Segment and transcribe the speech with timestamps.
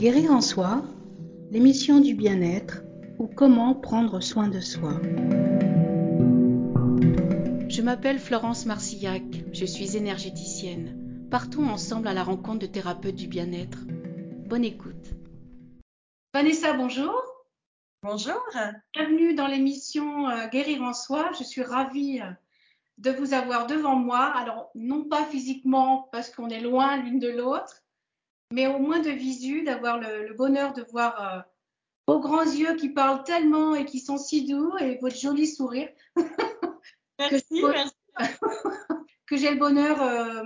[0.00, 0.82] Guérir en soi,
[1.50, 2.80] l'émission du bien-être
[3.18, 4.94] ou comment prendre soin de soi.
[7.68, 9.22] Je m'appelle Florence Marcillac,
[9.52, 11.28] je suis énergéticienne.
[11.30, 13.80] Partons ensemble à la rencontre de thérapeutes du bien-être.
[14.46, 15.10] Bonne écoute.
[16.32, 17.22] Vanessa, bonjour.
[18.02, 18.42] Bonjour.
[18.94, 21.30] Bienvenue dans l'émission euh, Guérir en soi.
[21.38, 22.30] Je suis ravie euh,
[22.96, 24.32] de vous avoir devant moi.
[24.34, 27.79] Alors, non pas physiquement parce qu'on est loin l'une de l'autre,
[28.52, 31.40] mais au moins de visu, d'avoir le, bonheur de voir euh,
[32.06, 35.88] vos grands yeux qui parlent tellement et qui sont si doux et votre joli sourire.
[37.18, 37.62] Merci,
[39.26, 40.42] que j'ai le bonheur euh,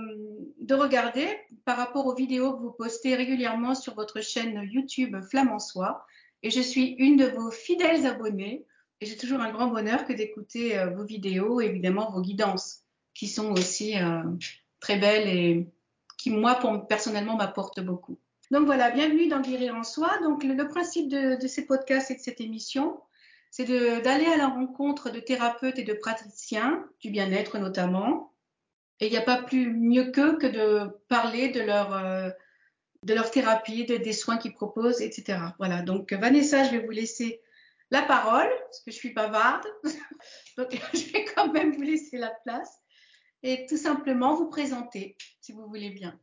[0.59, 1.27] de regarder
[1.63, 6.05] par rapport aux vidéos que vous postez régulièrement sur votre chaîne YouTube Flamand Soi.
[6.43, 8.65] Et je suis une de vos fidèles abonnés.
[9.01, 12.83] Et j'ai toujours un grand bonheur que d'écouter euh, vos vidéos et évidemment vos guidances,
[13.13, 13.95] qui sont aussi
[14.79, 15.67] très belles et
[16.25, 18.17] qui, moi, pour, personnellement, m'apporte beaucoup.
[18.49, 20.09] Donc voilà, bienvenue dans Guérir en soi.
[20.23, 22.99] Donc le, principe de, ces podcasts et de cette émission,
[23.51, 23.65] c'est
[24.01, 28.33] d'aller à la rencontre de thérapeutes et de praticiens, du bien-être notamment.
[28.99, 32.31] Et il n'y a pas plus mieux qu'eux que de parler de leur, euh,
[33.03, 35.37] de leur thérapie, de, des soins qu'ils proposent, etc.
[35.59, 37.39] Voilà, donc Vanessa, je vais vous laisser
[37.91, 39.67] la parole, parce que je suis bavarde.
[40.57, 42.79] donc je vais quand même vous laisser la place
[43.43, 46.19] et tout simplement vous présenter, si vous voulez bien.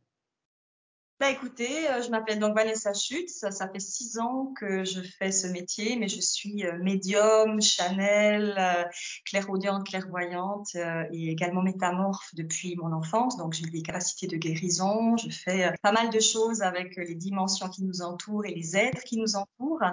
[1.23, 3.39] Bah écoutez, euh, je m'appelle donc Vanessa Schutz.
[3.39, 7.61] Ça, ça, fait six ans que je fais ce métier, mais je suis euh, médium,
[7.61, 8.83] Chanel, euh,
[9.25, 13.37] clairaudiente, clairvoyante et également métamorphe depuis mon enfance.
[13.37, 15.15] Donc j'ai des capacités de guérison.
[15.15, 19.03] Je fais pas mal de choses avec les dimensions qui nous entourent et les êtres
[19.03, 19.85] qui nous entourent.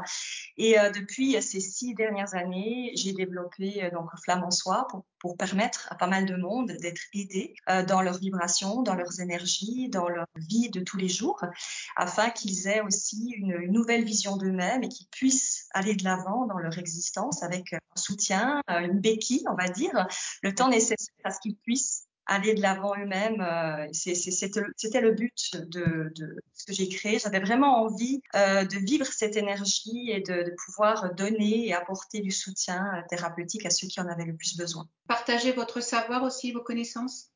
[0.57, 4.89] Et depuis ces six dernières années, j'ai développé donc Flamme en soi
[5.21, 7.55] pour permettre à pas mal de monde d'être aidé
[7.87, 11.45] dans leurs vibrations, dans leurs énergies, dans leur vie de tous les jours,
[11.97, 16.59] afin qu'ils aient aussi une, nouvelle vision d'eux-mêmes et qu'ils puissent aller de l'avant dans
[16.59, 20.07] leur existence avec un soutien, une béquille, on va dire,
[20.43, 23.41] le temps nécessaire à ce qu'ils puissent aller de l'avant eux-mêmes.
[23.41, 26.13] Euh, c'était le but de,
[26.55, 27.19] ce que j'ai créé.
[27.19, 32.21] J'avais vraiment envie euh, de vivre cette énergie et de, de, pouvoir donner et apporter
[32.21, 34.89] du soutien thérapeutique à ceux qui en avaient le plus besoin.
[35.09, 37.31] Partager votre savoir aussi, vos connaissances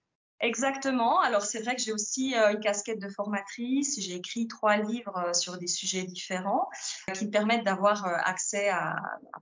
[0.44, 1.20] Exactement.
[1.20, 3.98] Alors c'est vrai que j'ai aussi euh, une casquette de formatrice.
[3.98, 6.68] J'ai écrit trois livres euh, sur des sujets différents
[7.14, 8.94] qui me permettent d'avoir euh, accès à,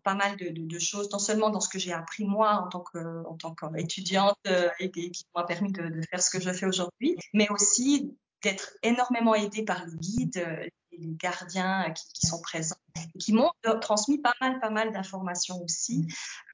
[0.04, 4.38] pas mal de, choses, non seulement dans ce que j'ai appris moi en tant qu'étudiante
[4.78, 9.34] et, qui m'a permis de, faire ce que je fais aujourd'hui, mais aussi d'être énormément
[9.34, 14.34] aidée par les guides, les gardiens qui, qui sont présents, et qui m'ont transmis pas
[14.40, 16.06] mal, pas mal d'informations aussi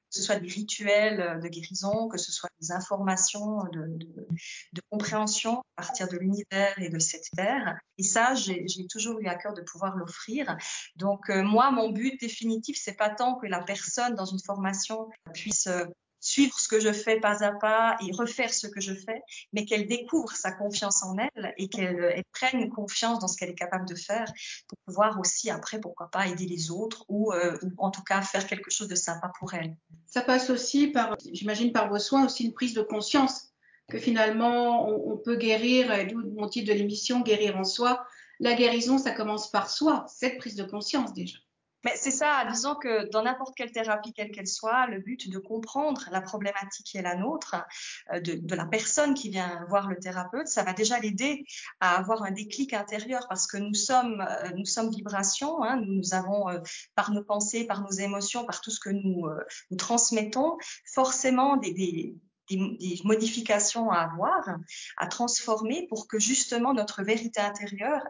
[0.09, 3.97] ce soit des rituels euh, de guérison, que ce soit des informations de,
[4.73, 7.77] de, compréhension à partir de l'univers et de cette terre.
[7.97, 10.57] Et ça, j'ai toujours eu à cœur de pouvoir l'offrir.
[10.95, 15.09] Donc euh, moi, mon but définitif, c'est pas tant que la personne dans une formation
[15.33, 15.85] puisse euh,
[16.19, 19.21] suivre ce que je fais pas à pas et refaire ce que je fais,
[19.53, 23.55] mais qu'elle découvre sa confiance en elle et qu'elle prenne confiance dans ce qu'elle est
[23.55, 24.31] capable de faire
[24.67, 28.21] pour pouvoir aussi après, pourquoi pas, aider les autres ou, euh, ou en tout cas
[28.21, 29.75] faire quelque chose de sympa pour elle.
[30.07, 33.53] Ça passe aussi par, j'imagine, par vos soins aussi une prise de conscience
[33.89, 38.05] que finalement on, on peut guérir, d'où mon titre de l'émission, guérir en soi.
[38.39, 41.37] La guérison, ça commence par soi, cette prise de conscience déjà.
[41.85, 45.39] Mais c'est ça, disons que dans n'importe quelle thérapie, quelle qu'elle soit, le but de
[45.39, 47.55] comprendre la problématique qui est la nôtre,
[48.13, 51.45] euh, de, la personne qui vient voir le thérapeute, ça va déjà l'aider
[51.79, 56.13] à avoir un déclic intérieur parce que nous sommes, euh, nous sommes vibrations, hein, nous
[56.13, 56.59] avons euh,
[56.95, 59.27] par nos pensées, par nos émotions, par tout ce que nous,
[59.71, 60.57] nous transmettons,
[60.93, 62.15] forcément des,
[63.03, 64.57] modifications à avoir,
[64.97, 68.01] à transformer pour que justement notre vérité intérieure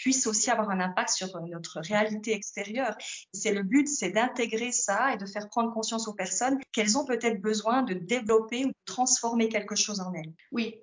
[0.00, 2.96] puisse aussi avoir un impact sur notre réalité extérieure.
[3.34, 7.04] C'est le but, c'est d'intégrer ça et de faire prendre conscience aux personnes qu'elles ont
[7.04, 10.32] peut-être besoin de développer ou de transformer quelque chose en elles.
[10.52, 10.76] Oui,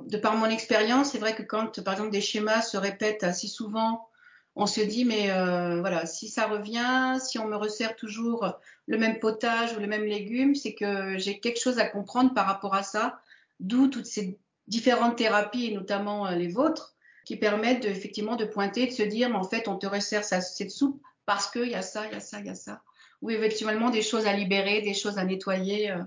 [0.00, 3.46] de par mon expérience, c'est vrai que quand, par exemple, des schémas se répètent assez
[3.46, 4.08] souvent,
[4.56, 8.96] on se dit, mais euh, voilà, si ça revient, si on me resserre toujours le
[8.96, 12.74] même potage ou le même légume, c'est que j'ai quelque chose à comprendre par rapport
[12.74, 13.20] à ça,
[13.60, 18.86] d'où toutes ces différentes thérapies, notamment euh, les vôtres, qui permettent de, effectivement de pointer,
[18.86, 21.82] de se dire, mais en fait, on te resserre cette soupe parce qu'il y a
[21.82, 22.82] ça, il y a ça, il y a ça.
[23.20, 26.02] Ou éventuellement des choses à libérer, des choses à nettoyer, euh,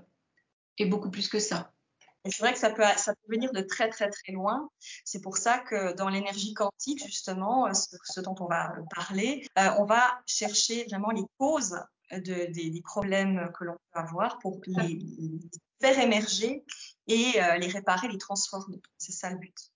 [0.77, 1.71] et beaucoup plus que ça.
[2.25, 4.69] C'est vrai que ça peut, ça peut venir de très très très loin.
[5.05, 9.69] C'est pour ça que dans l'énergie quantique, justement, euh, ce, dont on va parler, euh,
[9.77, 11.79] on va chercher vraiment les causes
[12.11, 14.99] de, des, des, problèmes que l'on peut avoir pour les,
[15.79, 16.63] faire émerger
[17.07, 18.81] et les réparer, les transformer.
[18.97, 19.71] C'est ça le but.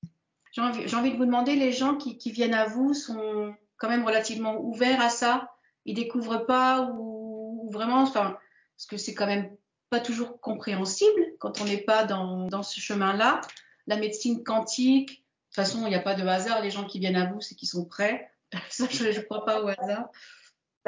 [0.51, 4.59] J'ai envie, de vous demander, les gens qui, viennent à vous sont quand même relativement
[4.59, 5.51] ouverts à ça.
[5.85, 9.55] Ils découvrent pas ou, vraiment, parce que c'est quand même
[9.89, 13.41] pas toujours compréhensible quand on n'est pas dans, dans ce chemin-là.
[13.87, 16.61] La médecine quantique, de toute façon, il n'y a pas de hasard.
[16.61, 18.31] Les gens qui viennent à vous, c'est qu'ils sont prêts.
[18.69, 20.09] Ça, je ne crois pas au hasard.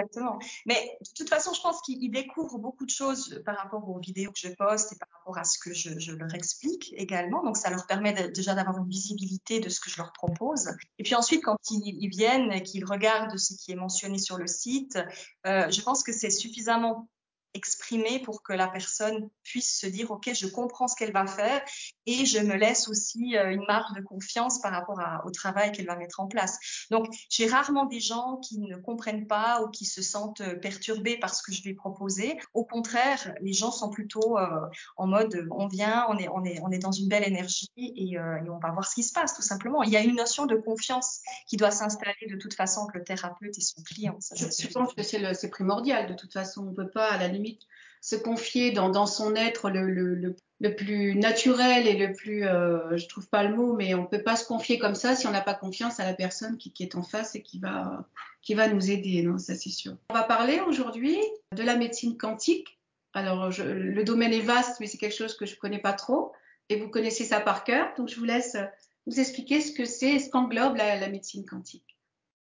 [0.01, 0.39] Exactement.
[0.65, 4.31] Mais de toute façon, je pense qu'ils découvrent beaucoup de choses par rapport aux vidéos
[4.31, 7.43] que je poste et par rapport à ce que je, leur explique également.
[7.43, 10.69] Donc, ça leur permet déjà d'avoir une visibilité de ce que je leur propose.
[10.99, 14.47] Et puis ensuite, quand ils, viennent et qu'ils regardent ce qui est mentionné sur le
[14.47, 14.99] site,
[15.45, 17.07] euh, je pense que c'est suffisamment
[17.53, 21.61] exprimer pour que la personne puisse se dire ok je comprends ce qu'elle va faire
[22.05, 25.85] et je me laisse aussi euh, une marge de confiance par rapport au travail qu'elle
[25.85, 26.57] va mettre en place.
[26.89, 31.17] Donc j'ai rarement des gens qui ne comprennent pas ou qui se sentent euh, perturbés
[31.17, 32.39] par ce que je vais proposer.
[32.53, 34.47] Au contraire les gens sont plutôt euh,
[34.97, 38.11] en mode on vient on est on est on est dans une belle énergie et,
[38.11, 39.83] et, on va voir ce qui se passe tout simplement.
[39.83, 43.03] Il y a une notion de confiance qui doit s'installer de toute façon que le
[43.03, 46.67] thérapeute et son client je, pense que c'est primordial de toute façon.
[46.67, 47.40] On peut pas à la limite
[48.01, 50.35] se confier dans, son être le,
[50.75, 54.35] plus naturel et le plus, euh, je trouve pas le mot, mais on peut pas
[54.35, 57.03] se confier comme ça si on n'a pas confiance à la personne qui, est en
[57.03, 58.07] face et qui va,
[58.41, 59.95] qui va nous aider, non Ça c'est sûr.
[60.09, 61.17] On va parler aujourd'hui
[61.55, 62.79] de la médecine quantique.
[63.13, 66.31] Alors le domaine est vaste, mais c'est quelque chose que je connais pas trop
[66.69, 68.55] et vous connaissez ça par cœur, donc je vous laisse
[69.05, 71.90] vous expliquer ce que c'est, ce qu'englobe la médecine quantique.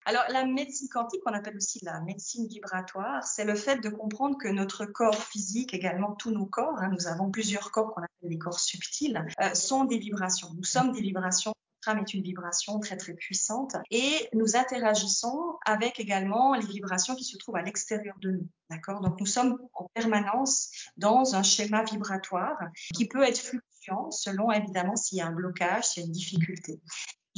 [0.07, 4.38] Alors, la médecine quantique, qu'on appelle aussi la médecine vibratoire, c'est le fait de comprendre
[4.38, 8.30] que notre corps physique, également tous nos corps, hein, nous avons plusieurs corps qu'on appelle
[8.30, 10.48] les corps subtils, euh, sont des vibrations.
[10.56, 15.57] Nous sommes des vibrations notre âme est une vibration très très puissante et nous interagissons
[15.65, 18.48] avec également les vibrations qui se trouvent à l'extérieur de nous.
[18.69, 19.01] D'accord?
[19.01, 22.57] Donc nous sommes en permanence dans un schéma vibratoire
[22.95, 26.13] qui peut être fluctuant selon évidemment s'il y a un blocage, s'il y a une
[26.13, 26.81] difficulté.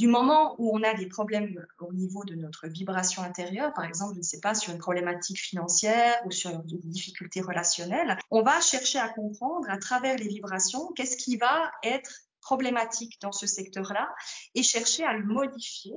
[0.00, 4.14] Du moment où on a des problèmes au niveau de notre vibration intérieure, par exemple,
[4.14, 8.62] je ne sais pas, sur une problématique financière ou sur une difficulté relationnelle, on va
[8.62, 12.10] chercher à comprendre à travers les vibrations qu'est-ce qui va être
[12.40, 14.08] problématique dans ce secteur-là
[14.54, 15.92] et chercher à le modifier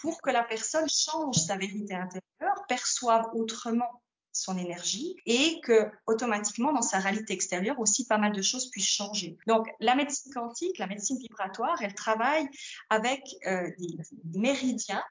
[0.00, 4.00] pour que la personne change sa vérité intérieure, perçoive autrement
[4.32, 8.88] son énergie et que automatiquement dans sa réalité extérieure aussi pas mal de choses puissent
[8.88, 9.36] changer.
[9.46, 12.48] Donc la médecine quantique, la médecine vibratoire, elle travaille
[12.88, 15.02] avec euh, des, méridiens.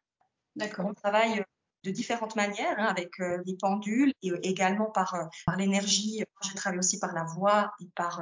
[0.56, 0.86] D'accord.
[0.86, 1.44] On travaille
[1.86, 6.24] de différentes manières, hein, avec euh, des pendules et euh, également par, par l'énergie.
[6.44, 8.22] Je travaille aussi par la voix et par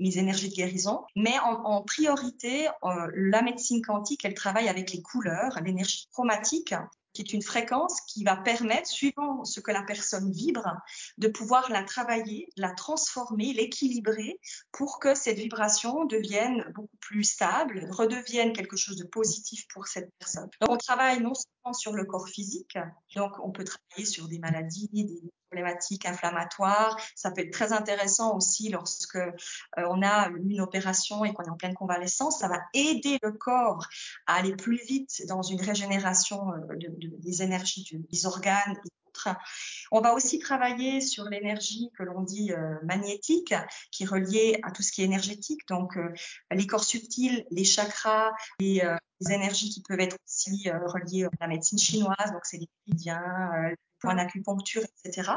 [0.00, 1.04] mes énergies de guérison.
[1.14, 6.74] Mais en, en priorité, la médecine quantique, elle travaille avec les couleurs, l'énergie chromatique
[7.16, 10.68] qui est une fréquence qui va permettre, suivant ce que la personne vibre,
[11.16, 14.38] de pouvoir la travailler, la transformer, l'équilibrer
[14.70, 20.10] pour que cette vibration devienne beaucoup plus stable, redevienne quelque chose de positif pour cette
[20.18, 20.48] personne.
[20.60, 22.78] Donc, on travaille non seulement sur le corps physique,
[23.14, 26.98] donc on peut travailler sur des maladies, des problématiques inflammatoires.
[27.14, 29.32] Ça peut être très intéressant aussi lorsque euh,
[29.76, 32.40] on a une opération et qu'on est en pleine convalescence.
[32.40, 33.86] Ça va aider le corps
[34.26, 36.76] à aller plus vite dans une régénération euh,
[37.18, 38.76] des énergies des organes
[39.90, 43.54] On va aussi travailler sur l'énergie que l'on dit euh, magnétique,
[43.90, 45.98] qui est reliée à tout ce qui est énergétique, donc
[46.50, 48.82] les corps subtils, les chakras, les,
[49.20, 53.74] les, énergies qui peuvent être aussi reliées à la médecine chinoise, donc c'est les méridiens,
[54.00, 55.32] point d'acupuncture, etc.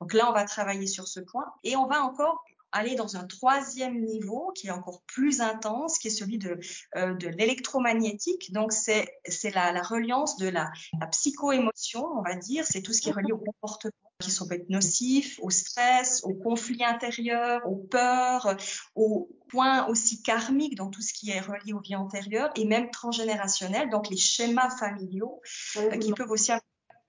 [0.00, 1.46] Donc là, on va travailler sur ce point.
[1.62, 2.42] Et on va encore
[2.74, 6.58] aller dans un troisième niveau qui est encore plus intense, qui est celui de,
[6.96, 8.52] euh, de l'électromagnétique.
[8.52, 9.08] Donc, c'est,
[9.54, 12.66] la, la reliance de la, la psycho-émotion, on va dire.
[12.66, 16.22] C'est tout ce qui est relié au comportement qui sont peut être nocifs, au stress,
[16.24, 18.56] au conflit intérieur, aux peurs,
[18.94, 22.90] aux points aussi karmiques dans tout ce qui est relié aux vies antérieures et même
[22.90, 25.40] transgénérationnels, donc les schémas familiaux
[25.76, 26.64] euh, qui peuvent aussi avoir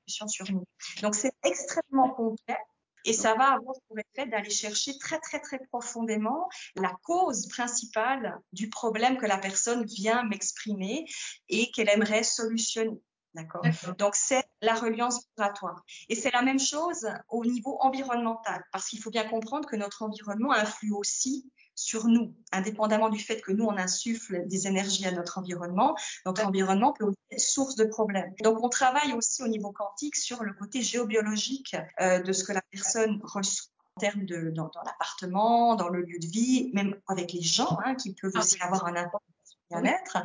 [0.07, 0.63] sur nous.
[1.01, 2.57] Donc c'est extrêmement complet
[3.05, 8.37] et ça va avoir pour effet d'aller chercher très très très profondément la cause principale
[8.51, 11.05] du problème que la personne vient m'exprimer
[11.49, 12.99] et qu'elle aimerait solutionner.
[13.33, 13.65] D'accord?
[13.97, 15.83] Donc c'est la reliance vibratoire.
[16.07, 20.03] Et c'est la même chose au niveau environnemental, parce qu'il faut bien comprendre que notre
[20.03, 25.11] environnement influe aussi sur nous, indépendamment du fait que nous, on insuffle des énergies à
[25.11, 25.95] notre environnement.
[26.25, 28.33] Notre environnement peut aussi être source de problèmes.
[28.41, 32.53] Donc, on travaille aussi au niveau quantique sur le côté géobiologique euh, de ce que
[32.53, 37.31] la personne reçoit en termes de dans, l'appartement, dans le lieu de vie, même avec
[37.31, 40.17] les gens hein, qui peuvent aussi avoir un impact sur le bien-être.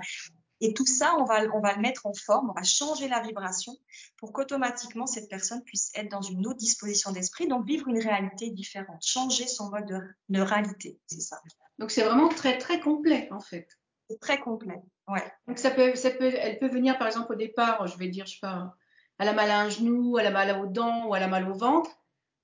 [0.61, 3.21] Et tout ça, on va, on va le mettre en forme, on va changer la
[3.21, 3.73] vibration
[4.19, 8.51] pour qu'automatiquement cette personne puisse être dans une autre disposition d'esprit, donc vivre une réalité
[8.51, 9.87] différente, changer son mode
[10.29, 11.41] de, réalité, c'est ça.
[11.79, 13.69] Donc c'est vraiment très très complet en fait.
[14.09, 15.33] C'est très complet, ouais.
[15.47, 18.27] Donc ça peut, ça peut, elle peut venir par exemple au départ, je vais dire,
[18.27, 18.75] je sais pas,
[19.19, 21.49] elle a mal à un genou, elle a mal aux dents ou elle a mal
[21.49, 21.91] au ventre.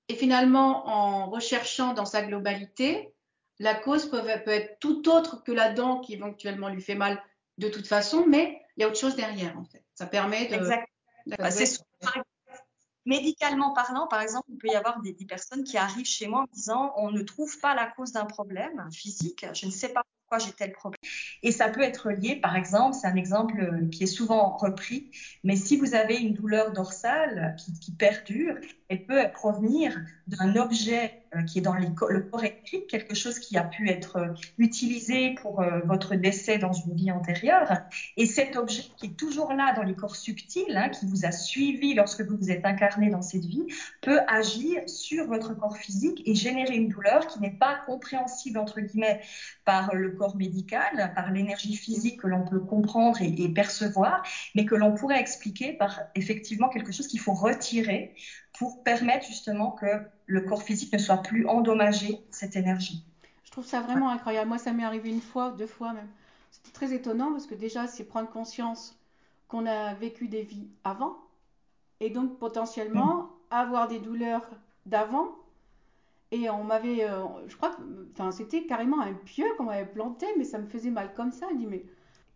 [0.09, 3.13] Et finalement, en recherchant dans sa globalité,
[3.59, 7.21] la cause peut, être tout autre que la dent qui éventuellement lui fait mal
[7.57, 9.83] de toute façon, mais il y a autre chose derrière en fait.
[9.95, 10.55] Ça permet de.
[10.55, 10.87] Exact.
[11.25, 11.49] Bah,
[13.05, 16.41] médicalement parlant, par exemple, il peut y avoir des, des, personnes qui arrivent chez moi
[16.41, 20.03] en disant on ne trouve pas la cause d'un problème physique, je ne sais pas
[20.27, 20.99] pourquoi j'ai tel problème.
[21.41, 25.09] Et ça peut être lié, par exemple, c'est un exemple euh, qui est souvent repris,
[25.43, 28.55] mais si vous avez une douleur dorsale qui, perdure,
[28.89, 33.57] elle peut provenir d'un objet euh, qui est dans le corps électrique, quelque chose qui
[33.57, 37.71] a pu être euh, utilisé pour votre décès dans une vie antérieure.
[38.17, 41.31] Et cet objet qui est toujours là dans les corps subtils, hein, qui vous a
[41.31, 43.65] suivi lorsque vous vous êtes incarné dans cette vie,
[44.01, 48.81] peut agir sur votre corps physique et générer une douleur qui n'est pas compréhensible, entre
[48.81, 49.21] guillemets,
[49.63, 54.23] par le corps médical, par l'énergie physique que l'on peut comprendre et, percevoir,
[54.55, 58.15] mais que l'on pourrait expliquer par effectivement quelque chose qu'il faut retirer
[58.57, 59.85] pour permettre justement que
[60.25, 63.05] le corps physique ne soit plus endommagé cette énergie.
[63.45, 64.49] Je trouve ça vraiment incroyable.
[64.49, 66.09] Moi, ça m'est arrivé une fois, deux fois même.
[66.51, 68.99] C'était très étonnant parce que déjà, c'est prendre conscience
[69.47, 71.17] qu'on a vécu des vies avant
[71.99, 73.29] et donc potentiellement mm.
[73.51, 74.49] avoir des douleurs
[74.85, 75.29] d'avant
[76.31, 77.81] et on m'avait, euh, je crois que,
[78.11, 81.47] enfin, c'était carrément un pieu qu'on m'avait planté, mais ça me faisait mal comme ça.
[81.51, 81.85] Elle dit, mais,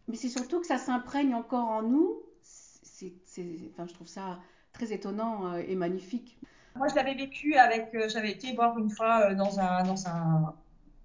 [0.07, 2.21] mais c'est surtout que ça s'imprègne encore en nous.
[2.41, 3.13] C'est,
[3.71, 4.39] enfin, je trouve ça
[4.73, 6.39] très étonnant euh, et magnifique.
[6.75, 10.55] Moi, je l'avais vécu avec, euh, j'avais été voir une fois dans un, dans un,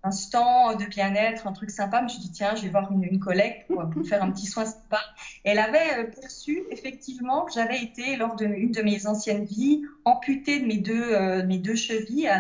[0.07, 1.99] un de bien-être, un truc sympa.
[1.99, 4.65] Je me suis dit, tiens, je vais voir une, collègue pour, faire un petit soin
[4.65, 5.01] sympa.
[5.45, 10.61] Elle avait euh, perçu effectivement que j'avais été, lors d'une de, mes anciennes vies, amputée
[10.61, 12.31] de mes deux, euh, chevilles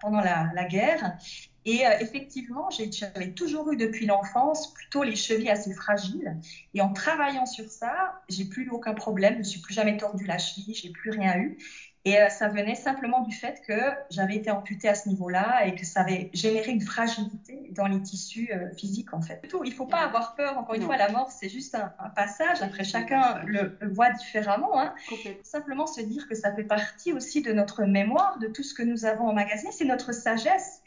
[0.00, 1.18] pendant la, guerre.
[1.64, 6.36] Et euh, effectivement, j'avais toujours eu depuis l'enfance plutôt les chevilles assez fragiles.
[6.72, 9.34] Et en travaillant sur ça, j'ai plus eu aucun problème.
[9.34, 11.58] Je ne suis plus jamais tordu la cheville, j'ai plus rien eu.
[12.04, 13.78] Et euh, ça venait simplement du fait que
[14.10, 18.00] j'avais été amputée à ce niveau-là et que ça avait généré une fragilité dans les
[18.00, 19.46] tissus euh, physiques en fait.
[19.48, 20.56] Tout, il ne faut pas avoir peur.
[20.58, 22.62] Encore une fois, la mort c'est juste un, passage.
[22.62, 24.80] Après, chacun le, voit différemment.
[24.80, 24.94] Hein.
[25.42, 28.82] Simplement se dire que ça fait partie aussi de notre mémoire, de tout ce que
[28.82, 29.70] nous avons emmagasiné.
[29.72, 30.82] C'est notre sagesse.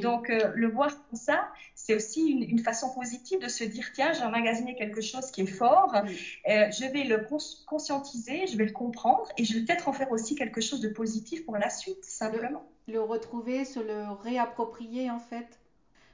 [0.00, 1.48] Donc euh, le voir comme ça,
[1.84, 5.46] c'est aussi une, façon positive de se dire tiens, j'ai emmagasiné quelque chose qui est
[5.46, 7.26] fort, euh, je vais le
[7.66, 10.88] conscientiser, je vais le comprendre et je vais peut-être en faire aussi quelque chose de
[10.88, 12.64] positif pour la suite, simplement.
[12.86, 15.58] Le, retrouver, se le réapproprier en fait.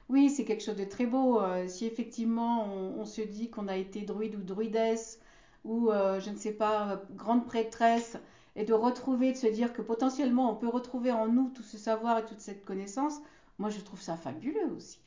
[0.09, 1.39] Oui, c'est quelque chose de très beau.
[1.39, 5.19] Euh, si effectivement on, se dit qu'on a été druide ou druidesse
[5.65, 8.17] ou je ne sais pas, grande prêtresse,
[8.55, 11.77] et de retrouver, de se dire que potentiellement on peut retrouver en nous tout ce
[11.77, 13.19] savoir et toute cette connaissance,
[13.59, 14.99] moi je trouve ça fabuleux aussi.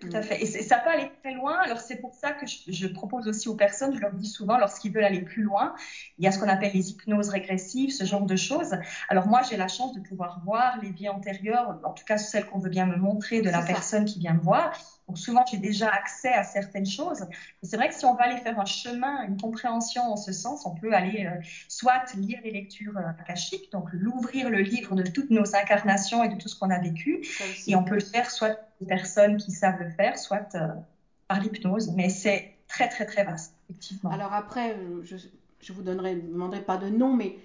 [0.00, 0.42] Tout à fait.
[0.42, 1.56] Et ça peut aller très loin.
[1.64, 4.92] Alors, c'est pour ça que je, propose aussi aux personnes, je leur dis souvent, lorsqu'ils
[4.92, 5.74] veulent aller plus loin,
[6.18, 8.76] il y a ce qu'on appelle les hypnoses régressives, ce genre de choses.
[9.08, 12.46] Alors, moi, j'ai la chance de pouvoir voir les vies antérieures, en tout cas celles
[12.46, 14.72] qu'on veut bien me montrer de la personne qui vient me voir.
[15.08, 17.24] Donc, souvent, j'ai déjà accès à certaines choses.
[17.62, 20.66] c'est vrai que si on va aller faire un chemin, une compréhension en ce sens,
[20.66, 25.02] on peut aller euh, soit lire les lectures euh, akashiques, donc l'ouvrir le livre de
[25.02, 27.26] toutes nos incarnations et de tout ce qu'on a vécu.
[27.66, 30.68] Et on peut le faire soit des personnes qui savent le faire, soit euh,
[31.26, 31.90] par l'hypnose.
[31.96, 34.10] Mais c'est très, très, très vaste, effectivement.
[34.10, 35.16] Alors après, je,
[35.62, 37.36] je vous donnerai, demanderai pas de nom, mais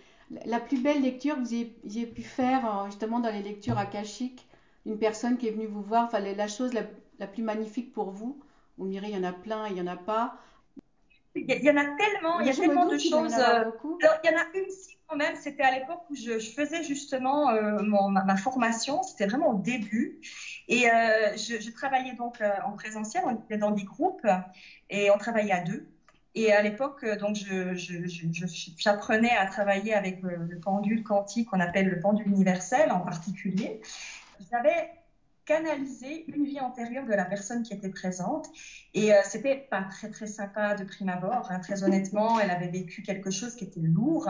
[0.46, 4.46] la plus belle lecture que vous ayez, pu faire justement dans les lectures akashiques,
[4.86, 6.82] une personne qui est venue vous voir, enfin la chose la,
[7.24, 8.38] la plus magnifique pour vous?
[8.78, 10.36] Vous me direz, il y en a plein, il n'y en a pas.
[11.36, 13.34] Il y, en a tellement, il y a tellement de choses.
[13.34, 13.72] Euh,
[14.24, 17.50] il y en a une si quand même, c'était à l'époque où je, faisais justement
[17.50, 20.20] euh, ma, formation, c'était vraiment au début.
[20.68, 24.28] Et euh, je, travaillais donc en présentiel, on était dans des groupes
[24.92, 25.88] et on travaillait à deux.
[26.36, 27.38] Et à l'époque, donc,
[28.78, 33.82] j'apprenais à travailler avec le, le pendule quantique qu'on appelle le pendule universel en particulier.
[34.52, 34.92] J'avais
[35.46, 38.48] canaliser une vie antérieure de la personne qui était présente.
[38.94, 41.52] Et euh, c'était pas très très sympa de prime abord.
[41.52, 41.60] Hein.
[41.60, 44.30] Très honnêtement, elle avait vécu quelque chose qui était lourd,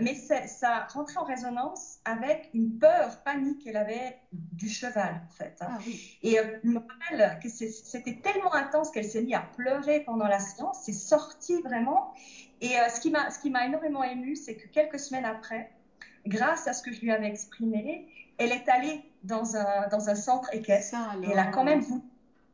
[0.00, 5.56] mais ça rentrait en résonance avec une peur, panique qu'elle avait du cheval en fait.
[5.60, 5.68] Hein.
[5.70, 6.18] Ah, oui.
[6.22, 10.26] Et euh, je me rappelle que c'était tellement intense qu'elle s'est mise à pleurer pendant
[10.26, 10.80] la séance.
[10.84, 12.12] C'est sorti vraiment.
[12.60, 15.70] Et euh, ce qui m'a ce qui m'a énormément ému, c'est que quelques semaines après,
[16.26, 20.14] grâce à ce que je lui avais exprimé, elle est allée dans un, dans un
[20.14, 22.02] centre équestre et elle a quand même voulu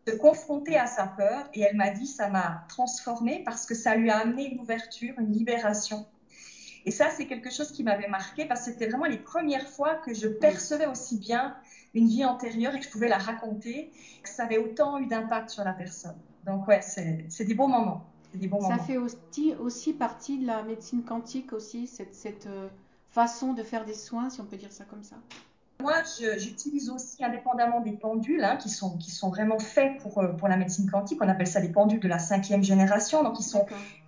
[0.06, 3.94] se confronter à sa peur et elle m'a dit ça m'a transformée parce que ça
[3.94, 6.06] lui a amené une ouverture, une libération.
[6.86, 9.94] Et ça, c'est quelque chose qui m'avait marqué parce que c'était vraiment les premières fois
[9.94, 11.56] que je percevais aussi bien
[11.94, 13.90] une vie antérieure et que je pouvais la raconter,
[14.22, 16.16] que ça avait autant eu d'impact sur la personne.
[16.44, 18.04] Donc ouais, c'est des beaux moments.
[18.34, 22.68] des bons Ça fait aussi, aussi, partie de la médecine quantique aussi, cette, cette euh,
[23.10, 25.16] façon de faire des soins, si on peut dire ça comme ça.
[25.80, 25.94] Moi,
[26.38, 30.48] j'utilise aussi, indépendamment des pendules, hein, qui, sont, qui sont vraiment faits pour, euh, pour
[30.48, 33.22] la médecine quantique, on appelle ça des pendules de la cinquième génération.
[33.22, 33.66] Donc, ils sont,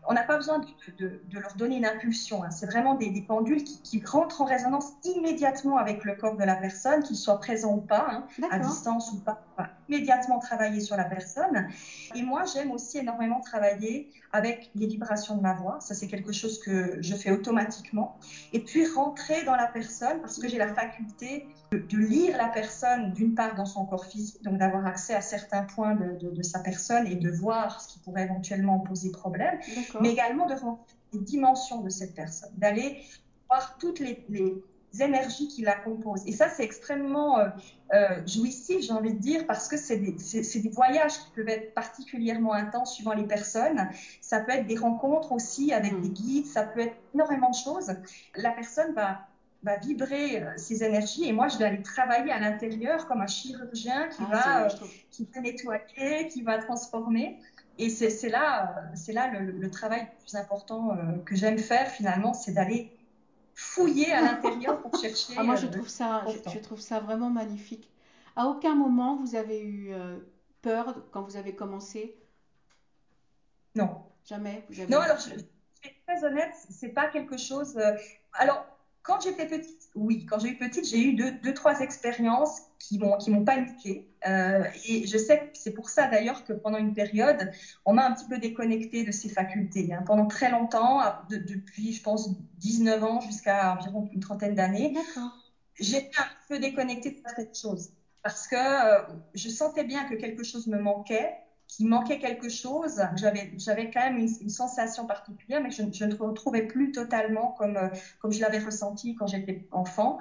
[0.08, 0.66] on n'a pas besoin de,
[0.98, 2.44] de, de, leur donner une impulsion.
[2.44, 2.50] Hein.
[2.50, 6.44] C'est vraiment des, des pendules qui, qui, rentrent en résonance immédiatement avec le corps de
[6.44, 9.42] la personne, qu'il soit présent ou pas, hein, à distance ou pas.
[9.88, 11.68] Immédiatement travailler sur la personne.
[12.14, 15.78] Et moi, j'aime aussi énormément travailler avec les vibrations de ma voix.
[15.80, 18.18] Ça, c'est quelque chose que je fais automatiquement.
[18.52, 23.12] Et puis, rentrer dans la personne, parce que j'ai la faculté de, lire la personne,
[23.12, 26.60] d'une part dans son corps physique, donc d'avoir accès à certains points de, de, sa
[26.60, 29.58] personne et de voir ce qui pourrait éventuellement poser problème,
[30.00, 30.78] mais également de voir
[31.12, 33.02] les dimensions de cette personne, d'aller
[33.48, 34.54] voir toutes les, les,
[35.02, 36.26] énergies qui la composent.
[36.26, 37.48] Et ça, c'est extrêmement euh,
[37.94, 41.74] euh, jouissif, j'ai envie de dire, parce que c'est des, des, voyages qui peuvent être
[41.74, 43.88] particulièrement intenses suivant les personnes.
[44.20, 46.02] Ça peut être des rencontres aussi avec hmm.
[46.02, 47.92] des guides, ça peut être énormément de choses.
[48.36, 49.26] La personne va
[49.62, 53.26] va vibrer euh, ces énergies et moi je vais aller travailler à l'intérieur comme un
[53.26, 54.68] chirurgien qui ah, va
[55.10, 57.38] qui va nettoyer, qui va transformer.
[57.78, 62.32] Et c'est là, c'est là le, travail le plus important euh, que j'aime faire finalement,
[62.32, 62.95] c'est d'aller
[63.56, 65.34] fouiller à l'intérieur pour chercher.
[65.36, 67.90] Ah, moi je euh, trouve ça, je, trouve ça vraiment magnifique.
[68.36, 69.92] À aucun moment vous avez eu
[70.62, 72.16] peur quand vous avez commencé?
[73.74, 74.02] Non.
[74.24, 74.64] Jamais.
[74.68, 74.92] Vous avez...
[74.92, 75.38] Non alors je, je
[75.88, 77.76] suis très honnête, c'est pas quelque chose.
[78.34, 78.64] alors
[79.02, 82.98] quand j'étais petite, oui, quand j'ai eu petite, j'ai eu deux, deux, trois expériences qui
[82.98, 84.08] m'ont qui m'ont paniqué.
[84.26, 87.50] Euh, et je sais que c'est pour ça d'ailleurs que pendant une période,
[87.84, 89.92] on m'a un petit peu déconnecté de ces facultés.
[89.92, 90.02] Hein.
[90.06, 94.94] Pendant très longtemps, depuis je pense 19 ans jusqu'à environ une trentaine d'années,
[95.78, 97.90] j'étais un peu déconnectée de certaines choses
[98.22, 99.02] parce que euh,
[99.34, 101.36] je sentais bien que quelque chose me manquait
[101.68, 103.02] qu'il manquait quelque chose.
[103.16, 107.76] J'avais, j'avais quand même une, sensation particulière, mais je, je, ne retrouvais plus totalement comme,
[107.76, 107.88] euh,
[108.20, 110.18] comme je l'avais ressenti quand j'étais enfant.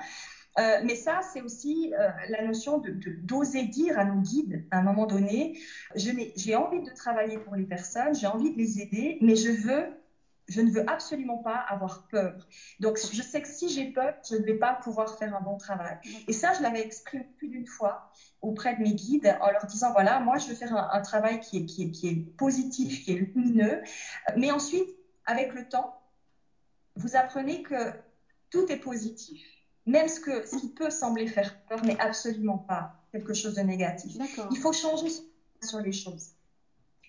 [0.58, 2.92] Euh, mais ça, c'est aussi euh, la notion de,
[3.22, 5.60] d'oser dire à nos guides à un moment donné,
[5.96, 10.72] j'ai envie de travailler pour les personnes, j'ai envie de les aider, mais je ne
[10.72, 12.48] veux absolument pas avoir peur.
[12.80, 15.58] Donc, je sais que si j'ai peur, je ne vais pas pouvoir faire un bon
[15.58, 15.98] travail.
[16.28, 19.92] Et ça, je l'avais exprimé plus d'une fois auprès de mes guides en leur disant,
[19.92, 21.58] voilà, moi, je veux faire un, travail qui
[22.04, 23.82] est positif, qui est lumineux.
[24.38, 24.90] Mais ensuite,
[25.26, 26.00] avec le temps,
[26.96, 27.92] vous apprenez que
[28.50, 29.55] tout est positif.
[29.86, 33.62] Même ce, que, ce qui peut sembler faire peur n'est absolument pas quelque chose de
[33.62, 34.18] négatif.
[34.52, 35.10] Il faut changer
[35.62, 36.30] sur les choses.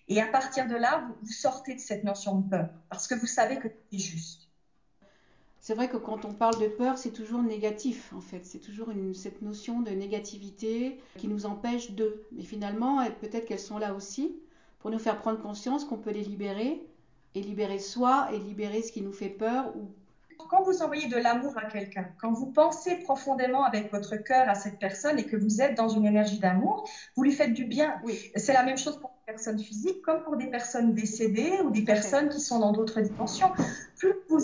[0.09, 3.27] Et à partir de là, vous, sortez de cette notion de peur parce que vous
[3.27, 4.43] savez que c'est juste.
[5.61, 8.47] C'est vrai que quand on parle de peur, c'est toujours négatif en fait.
[8.47, 12.23] C'est toujours une, cette notion de négativité qui nous empêche de.
[12.31, 14.37] Mais finalement, peut-être qu'elles sont là aussi
[14.79, 16.87] pour nous faire prendre conscience qu'on peut les libérer
[17.35, 19.91] et libérer soi et libérer ce qui nous fait peur ou
[20.49, 24.55] quand vous envoyez de l'amour à quelqu'un, quand vous pensez profondément avec votre cœur à
[24.55, 28.01] cette personne et que vous êtes dans une énergie d'amour, vous lui faites du bien.
[28.35, 31.83] C'est la même chose pour les personnes physiques comme pour des personnes décédées ou des
[31.83, 33.53] personnes qui sont dans d'autres dimensions.
[33.97, 34.39] Plus vous,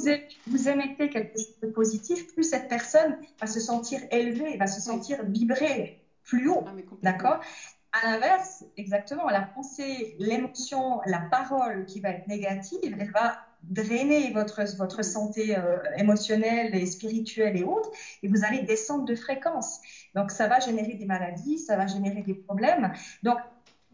[0.47, 4.81] vous émettez quelque chose de positif, plus cette personne va se sentir élevée, va se
[4.81, 6.65] sentir vibrer plus haut.
[6.67, 7.41] Ah, D'accord?
[7.93, 14.33] À l'inverse, exactement, la pensée, l'émotion, la parole qui va être négative, elle va drainer
[14.33, 17.91] votre, votre santé euh, émotionnelle et spirituelle et autres,
[18.23, 19.81] et vous allez descendre de fréquence.
[20.15, 22.93] Donc, ça va générer des maladies, ça va générer des problèmes.
[23.23, 23.39] Donc,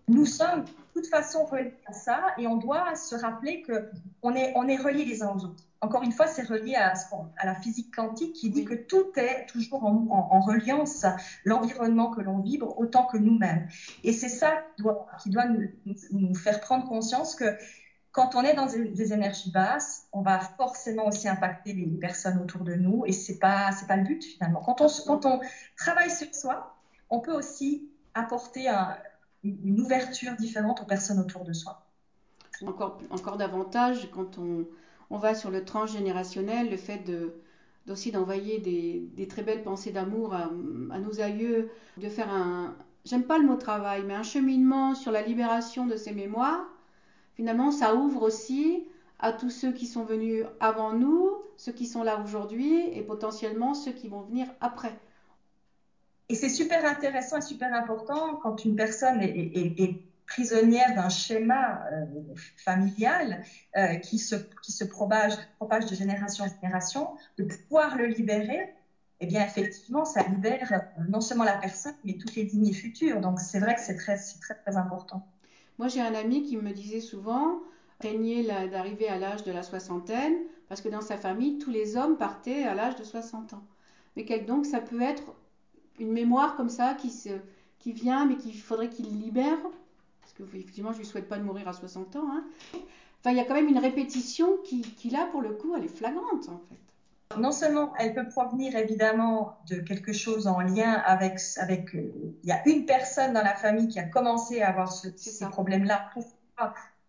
[0.09, 3.90] nous sommes de toute façon reliés à ça et on doit se rappeler que
[4.22, 5.64] on est, on est reliés les uns aux autres.
[5.81, 6.92] Encore une fois, c'est relié à,
[7.37, 11.07] à, la physique quantique qui dit que tout est toujours en, en, reliance,
[11.44, 13.68] l'environnement que l'on vibre autant que nous-mêmes.
[14.02, 15.68] Et c'est ça qui doit, qui doit nous,
[16.11, 17.57] nous, faire prendre conscience que
[18.18, 22.64] quand on est dans des énergies basses, on va forcément aussi impacter les personnes autour
[22.64, 24.61] de nous et c'est pas c'est pas le but finalement.
[24.61, 25.40] Quand on
[25.76, 26.74] travaille sur soi,
[27.11, 28.66] on peut aussi apporter
[29.44, 31.87] une ouverture différente aux personnes autour de soi.
[32.66, 34.66] Encore encore davantage quand on
[35.11, 37.35] on va sur le transgénérationnel, le fait de
[37.88, 40.50] aussi d'envoyer des, des, très belles pensées d'amour à,
[40.90, 42.76] à, nos aïeux, de faire un,
[43.07, 46.66] j'aime pas le mot travail, mais un cheminement sur la libération de ces mémoires
[47.38, 48.85] finalement, ça ouvre aussi
[49.20, 53.74] à tous ceux qui sont venus avant nous, ceux qui sont là aujourd'hui et potentiellement
[53.74, 54.98] ceux qui vont venir après.
[56.29, 62.05] Et c'est super intéressant et super important quand une personne est, prisonnière d'un schéma euh,
[62.57, 63.42] familial
[63.77, 68.74] euh, qui, se, propage, propage de génération en génération, de pouvoir le libérer.
[69.20, 73.20] Eh bien, effectivement, ça libère euh, non seulement la personne, mais toutes les lignées futures.
[73.20, 75.24] Donc, c'est vrai que c'est très, très, très important.
[75.79, 77.62] Moi, j'ai un ami qui me disait souvent,
[78.01, 80.37] craignait d'arriver à l'âge de la soixantaine,
[80.69, 83.62] parce que dans sa famille, tous les hommes partaient à l'âge de 60 ans.
[84.17, 85.35] Mais donc ça peut être
[85.99, 87.31] une mémoire comme ça qui, se,
[87.79, 89.59] qui vient, mais qu'il faudrait qu'il libère,
[90.21, 92.29] parce que effectivement, je lui souhaite pas de mourir à 60 ans.
[92.31, 92.45] Hein.
[93.21, 95.85] Enfin, il y a quand même une répétition qui, qui, là, pour le coup, elle
[95.85, 96.88] est flagrante, en fait.
[97.37, 102.11] Non seulement elle peut provenir évidemment de quelque chose en lien avec, avec euh,
[102.43, 105.47] il y a une personne dans la famille qui a commencé à avoir ce, ces
[105.47, 106.09] problèmes-là.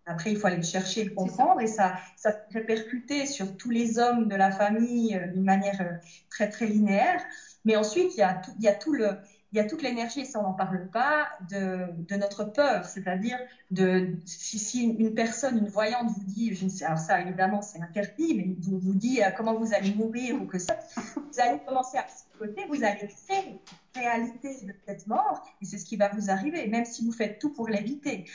[0.06, 3.98] Après, il faut aller le chercher, le comprendre, et ça, ça répercuter sur tous les
[4.00, 5.94] hommes de la famille euh, d'une manière euh,
[6.30, 7.24] très très linéaire.
[7.64, 9.18] Mais ensuite, il y a tout, il y a tout le,
[9.52, 12.86] il y a toute l'énergie, et ça on n'en parle pas, de, notre peur.
[12.86, 13.38] C'est-à-dire,
[14.26, 18.94] si, une personne, une voyante vous dit, alors ça évidemment c'est interdit, mais vous vous
[18.94, 20.78] dit euh, comment vous allez mourir ou que ça,
[21.16, 23.60] vous allez commencer à psychoter, vous allez créer
[23.96, 27.40] réalité de cette mort, et c'est ce qui va vous arriver, même si vous faites
[27.40, 28.26] tout pour l'éviter.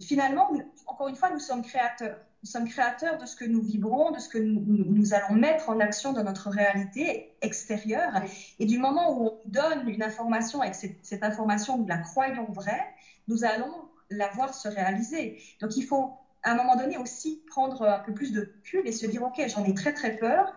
[0.00, 0.50] Finalement,
[0.86, 2.18] encore une fois, nous sommes créateurs.
[2.42, 5.80] Nous sommes créateurs de ce que nous vibrons, de ce que nous, allons mettre en
[5.80, 8.12] action dans notre réalité extérieure.
[8.60, 12.46] Et du moment où on donne une information et que cette, information, nous la croyons
[12.52, 12.94] vraie,
[13.26, 13.72] nous allons
[14.10, 15.42] la voir se réaliser.
[15.60, 16.12] Donc il faut
[16.44, 19.42] à un moment donné aussi prendre un peu plus de recul et se dire, OK,
[19.48, 20.54] j'en ai très très peur.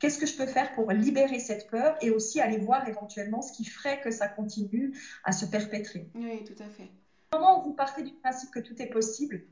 [0.00, 3.52] Qu'est-ce que je peux faire pour libérer cette peur et aussi aller voir éventuellement ce
[3.52, 4.92] qui ferait que ça continue
[5.22, 6.10] à se perpétrer?
[6.16, 6.90] Oui, tout à fait.
[7.32, 9.42] Moment où vous partez du principe que tout est possible,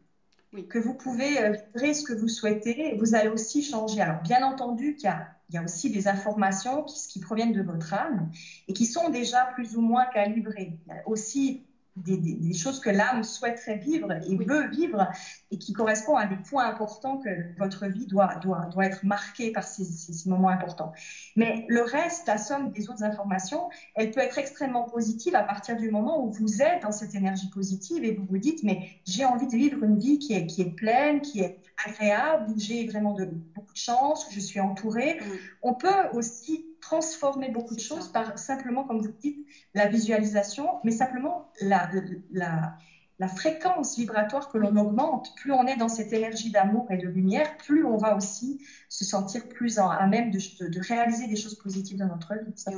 [0.53, 0.69] oui.
[0.69, 4.01] que vous pouvez vibrer euh, ce que vous souhaitez, vous allez aussi changer.
[4.01, 5.11] Alors, bien entendu qu'il
[5.51, 8.31] y, y a, aussi des informations qui, qui, proviennent de votre âme
[8.69, 10.79] et qui sont déjà plus ou moins calibrées.
[10.87, 11.67] Il y a aussi
[11.97, 14.45] des, des, des choses que l'âme souhaiterait vivre et oui.
[14.47, 15.09] veut vivre
[15.51, 19.53] et qui correspondent à des points importants que votre vie doit, doit, doit être marquée
[19.53, 20.93] par ces, ces, ces, moments importants.
[21.37, 25.77] Mais le reste, la somme des autres informations, elle peut être extrêmement positive à partir
[25.77, 29.25] du moment où vous êtes dans cette énergie positive et vous vous dites, mais j'ai
[29.25, 32.87] envie de vivre une vie qui est, qui est pleine, qui est agréable, où j'ai
[32.87, 35.19] vraiment de, beaucoup de chance, où je suis entourée.
[35.63, 40.91] On peut aussi transformer beaucoup de choses par simplement, comme vous dites, la visualisation, mais
[40.91, 41.89] simplement la,
[42.33, 42.75] la,
[43.21, 47.07] la fréquence vibratoire que l'on augmente, plus on est dans cette énergie d'amour et de
[47.07, 51.55] lumière, plus on va aussi se sentir plus en, à même de, réaliser des choses
[51.55, 52.53] positives dans notre vie.
[52.57, 52.73] Ça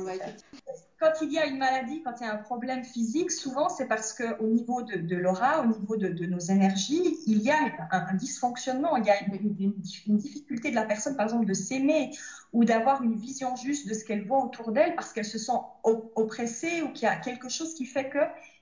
[1.03, 3.87] quand il y a une maladie, quand il y a un problème physique, souvent c'est
[3.87, 7.57] parce qu'au niveau de, l'aura, au niveau de, nos énergies, il y a
[7.91, 9.73] un, dysfonctionnement, il y a une,
[10.17, 12.11] difficulté de la personne, par exemple, de s'aimer
[12.53, 15.59] ou d'avoir une vision juste de ce qu'elle voit autour d'elle parce qu'elle se sent
[15.83, 18.19] oppressée ou qu'il y a quelque chose qui fait que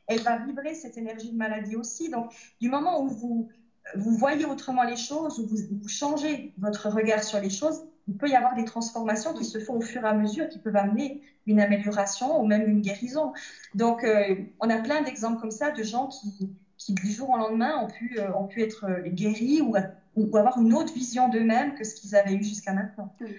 [0.07, 2.09] elle va vibrer cette énergie de maladie aussi.
[2.09, 3.49] Donc, du moment où vous,
[3.95, 8.35] voyez autrement les choses, où vous changez votre regard sur les choses, il peut y
[8.35, 11.59] avoir des transformations qui se font au fur et à mesure, qui peuvent amener une
[11.59, 13.33] amélioration ou même une guérison.
[13.75, 17.37] Donc, euh, on a plein d'exemples comme ça de gens qui, qui du jour au
[17.37, 19.75] lendemain ont pu, euh, ont pu être guéris ou,
[20.15, 23.13] ou, avoir une autre vision d'eux-mêmes que ce qu'ils avaient eu jusqu'à maintenant.
[23.21, 23.35] Oui.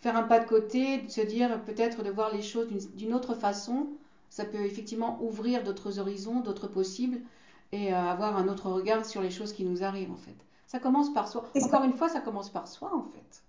[0.00, 3.34] Faire un pas de côté, de se dire peut-être de voir les choses d'une autre
[3.34, 3.86] façon,
[4.30, 7.20] ça peut effectivement ouvrir d'autres horizons, d'autres possibles
[7.70, 10.34] et euh, avoir un autre regard sur les choses qui nous arrivent en fait.
[10.66, 11.44] Ça commence par soi.
[11.60, 13.42] Encore une fois, ça commence par soi en fait.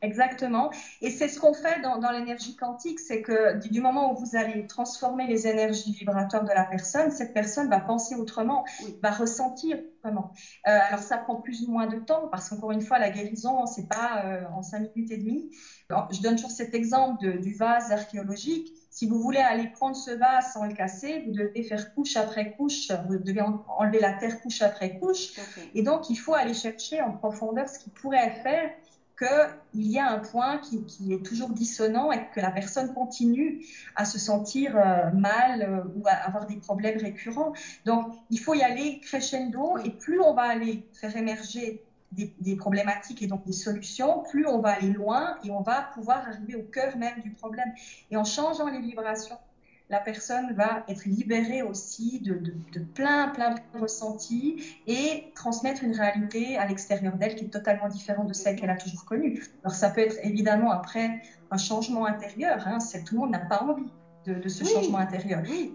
[0.00, 0.70] Exactement.
[1.00, 4.36] Et c'est ce qu'on fait dans, dans l'énergie quantique, c'est que du moment où vous
[4.36, 8.96] allez transformer les énergies vibratoires de la personne, cette personne va penser autrement, oui.
[9.02, 10.32] va ressentir autrement.
[10.68, 13.66] Euh, alors ça prend plus ou moins de temps parce qu'encore une fois, la guérison,
[13.66, 15.50] c'est pas euh, en cinq minutes et demie.
[15.90, 18.72] Alors, je donne toujours cet exemple de, du vase archéologique.
[18.90, 22.52] Si vous voulez aller prendre ce vase sans le casser, vous devez faire couche après
[22.52, 25.32] couche, vous devez enlever la terre couche après couche.
[25.32, 25.70] Okay.
[25.74, 28.70] Et donc, il faut aller chercher en profondeur ce qui pourrait faire
[29.18, 33.64] qu'il y a un point qui, est toujours dissonant et que la personne continue
[33.96, 37.52] à se sentir euh, mal euh, ou à avoir des problèmes récurrents.
[37.84, 43.22] Donc, il faut y aller crescendo et plus on va aller faire émerger des, problématiques
[43.22, 46.62] et donc des solutions, plus on va aller loin et on va pouvoir arriver au
[46.62, 47.70] cœur même du problème.
[48.10, 49.36] Et en changeant les vibrations,
[49.90, 55.82] la personne va être libérée aussi de, de, de plein, plein de ressentis et transmettre
[55.82, 59.42] une réalité à l'extérieur d'elle qui est totalement différente de celle qu'elle a toujours connue.
[59.64, 63.62] Alors ça peut être évidemment après un changement intérieur, hein, tout le monde n'a pas
[63.62, 63.90] envie
[64.26, 64.70] de, de ce oui.
[64.70, 65.42] changement intérieur.
[65.48, 65.74] Oui.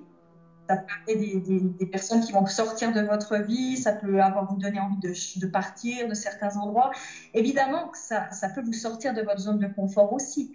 [0.69, 4.21] Ça peut être des, des, des, personnes qui vont sortir de votre vie, ça peut
[4.21, 6.91] avoir vous donner envie de, de partir de certains endroits.
[7.33, 10.53] Évidemment que ça, ça peut vous sortir de votre zone de confort aussi.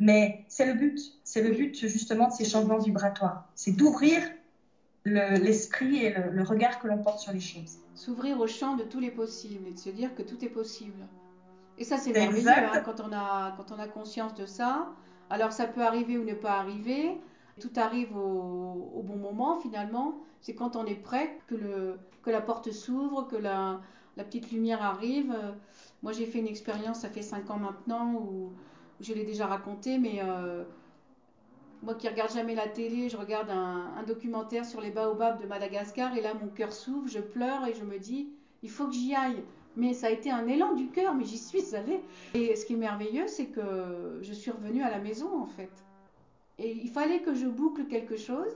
[0.00, 3.44] Mais c'est le but, c'est le but justement de ces changements vibratoires.
[3.54, 4.22] C'est d'ouvrir
[5.04, 7.78] l'esprit le, et le, le, regard que l'on porte sur les choses.
[7.94, 11.06] S'ouvrir au champ de tous les possibles et de se dire que tout est possible.
[11.76, 14.88] Et ça, c'est merveilleux hein, quand, on a, quand on a conscience de ça.
[15.28, 17.18] Alors, ça peut arriver ou ne pas arriver.
[17.60, 20.14] Tout arrive au, au bon moment finalement.
[20.40, 23.80] C'est quand on est prêt que, le, que la porte s'ouvre, que la,
[24.16, 25.34] la petite lumière arrive.
[26.02, 28.52] moi, j'ai fait une expérience, ça fait 5 ans maintenant, où,
[29.00, 30.20] je l'ai déjà raconté, mais
[31.82, 36.16] moi qui regarde jamais la télé, je regarde un, documentaire sur les baobabs de Madagascar
[36.16, 38.28] et là mon cœur s'ouvre, je pleure et je me dis
[38.62, 39.42] il faut que j'y aille.
[39.76, 42.00] Mais ça a été un élan du cœur, mais j'y suis allée.
[42.34, 45.70] Et ce qui est merveilleux, c'est que je suis revenue à la maison en fait.
[46.58, 48.52] Et il fallait que je boucle quelque chose.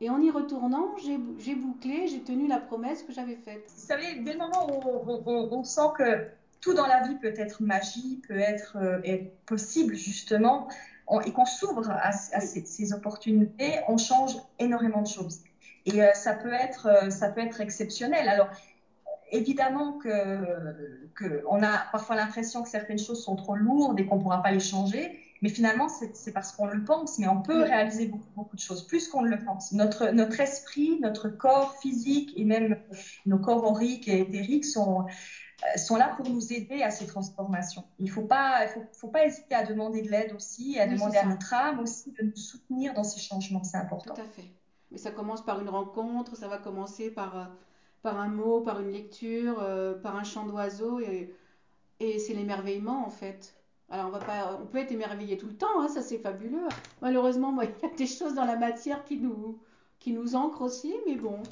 [0.00, 3.64] Et en y retournant, j'ai bouclé, j'ai tenu la promesse que j'avais faite.
[3.74, 6.26] Vous savez, dès le moment où on, sent que
[6.66, 10.66] tout dans la vie peut être magie, peut être, euh, possible justement,
[11.24, 15.44] et qu'on s'ouvre à, ces, opportunités, on change énormément de choses.
[15.84, 18.28] Et euh, ça, peut être, euh, ça peut être exceptionnel.
[18.28, 18.48] Alors,
[19.30, 20.44] évidemment que,
[21.14, 24.42] que on a parfois l'impression que certaines choses sont trop lourdes et qu'on ne pourra
[24.42, 28.30] pas les changer, mais finalement, c'est parce qu'on le pense, mais on peut réaliser beaucoup,
[28.34, 29.70] beaucoup de choses, plus qu'on ne le pense.
[29.70, 32.76] Notre, notre esprit, notre corps physique et même
[33.26, 35.04] nos corps auriques et éthériques sont,
[35.76, 37.84] sont là pour nous aider à ces transformations.
[37.98, 41.16] Il ne faut pas, faut, faut, pas hésiter à demander de l'aide aussi, à demander
[41.16, 43.64] à notre âme aussi de nous soutenir dans ces changements.
[43.64, 44.14] C'est important.
[44.14, 44.50] Tout à fait.
[44.90, 47.44] Mais ça commence par une rencontre, ça va commencer par, euh,
[48.02, 51.00] par un mot, par une lecture, euh, par un chant d'oiseau.
[51.00, 51.34] Et,
[52.00, 53.54] et c'est l'émerveillement en fait.
[53.88, 56.68] Alors on va pas, on peut être émerveillé tout le temps, hein, ça c'est fabuleux.
[57.00, 59.58] Malheureusement, moi, il y a des choses dans la matière qui nous,
[59.98, 61.42] qui nous ancrent aussi, mais bon,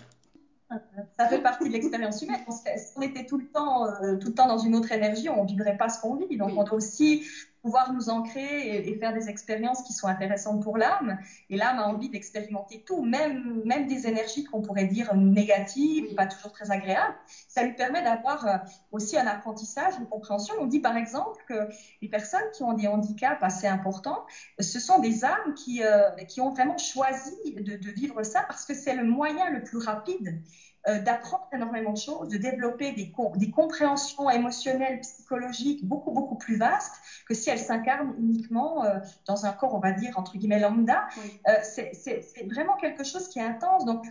[1.18, 2.44] ça fait partie de l'expérience humaine.
[2.48, 5.44] Si on était tout le temps, euh, tout le temps dans une autre énergie, on
[5.44, 6.36] ne vivrait pas ce qu'on vit.
[6.36, 7.24] Donc, on doit aussi
[7.64, 11.18] pouvoir nous ancrer et, faire des expériences qui sont intéressantes pour l'âme.
[11.48, 16.26] Et l'âme a envie d'expérimenter tout, même, même des énergies qu'on pourrait dire négatives, pas
[16.26, 17.14] toujours très agréables.
[17.48, 18.58] Ça lui permet d'avoir euh,
[18.92, 20.54] aussi un apprentissage, une compréhension.
[20.60, 21.70] On dit par exemple que
[22.02, 24.26] les personnes qui ont des handicaps assez importants,
[24.60, 28.66] ce sont des âmes qui, euh, qui ont vraiment choisi de, de vivre ça parce
[28.66, 30.42] que c'est le moyen le plus rapide
[30.86, 36.58] euh, d'apprendre énormément de choses, de développer des, des, compréhensions émotionnelles, psychologiques beaucoup, beaucoup plus
[36.58, 40.60] vastes que si elles s'incarnent uniquement euh, dans un corps, on va dire, entre guillemets,
[40.60, 41.06] lambda.
[41.48, 43.86] Euh, c'est vraiment quelque chose qui est intense.
[43.86, 44.04] Donc,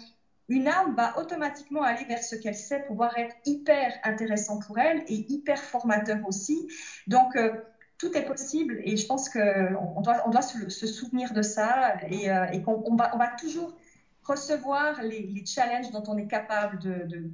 [0.50, 5.04] une âme va automatiquement aller vers ce qu'elle sait pouvoir être hyper intéressant pour elle
[5.08, 6.68] et hyper formateur aussi.
[7.06, 7.38] Donc,
[8.00, 12.30] tout est possible et je pense qu'on doit, on doit se, souvenir de ça et,
[12.52, 13.76] et qu'on va, on va toujours
[14.26, 17.30] recevoir les, challenges dont on est capable de, de,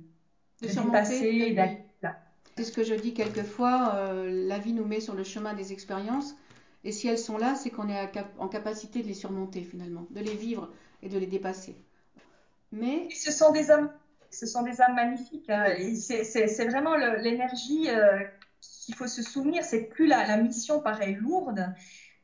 [0.61, 1.55] de, dépasser.
[2.55, 5.71] C'est ce que je dis quelquefois, euh, la vie nous met sur le chemin des
[5.71, 6.35] expériences,
[6.83, 10.19] et si elles sont là, c'est qu'on est en capacité de les surmonter finalement, de
[10.19, 10.69] les vivre
[11.01, 11.75] et de les dépasser.
[12.71, 13.91] Mais ce sont des âmes,
[14.29, 15.49] ce sont des âmes magnifiques.
[15.49, 18.19] Hein, c'est vraiment l'énergie euh,
[18.61, 19.63] qu'il faut se souvenir.
[19.63, 21.73] C'est plus la, la mission paraît lourde,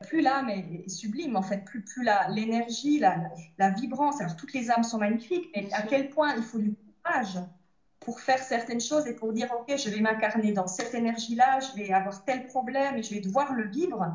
[0.04, 3.16] plus l'âme est, sublime, en fait, plus, plus l'énergie, la,
[3.58, 4.20] la, vibrance.
[4.20, 7.38] Alors, toutes les âmes sont magnifiques, mais à quel point il faut du courage
[8.00, 11.76] pour faire certaines choses et pour dire, OK, je vais m'incarner dans cette énergie-là, je
[11.76, 14.14] vais avoir tel problème et je vais devoir le vivre.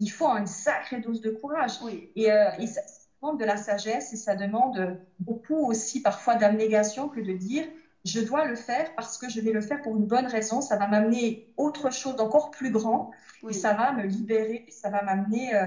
[0.00, 1.72] Il faut une sacrée dose de courage.
[2.16, 6.36] Et, euh, et ça, ça demande de la sagesse et ça demande beaucoup aussi parfois
[6.36, 7.66] d'abnégation que de dire,
[8.04, 10.60] je dois le faire parce que je vais le faire pour une bonne raison.
[10.60, 13.10] Ça va m'amener autre chose d'encore plus grand
[13.48, 14.64] et ça va me libérer.
[14.68, 15.66] Ça va m'amener, euh,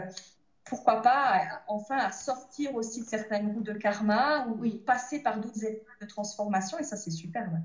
[0.63, 5.63] pourquoi pas, enfin à sortir aussi de certaines routes de karma ou passer par d'autres
[5.63, 6.80] étapes de transformation.
[6.80, 7.58] Et ça, c'est superbe.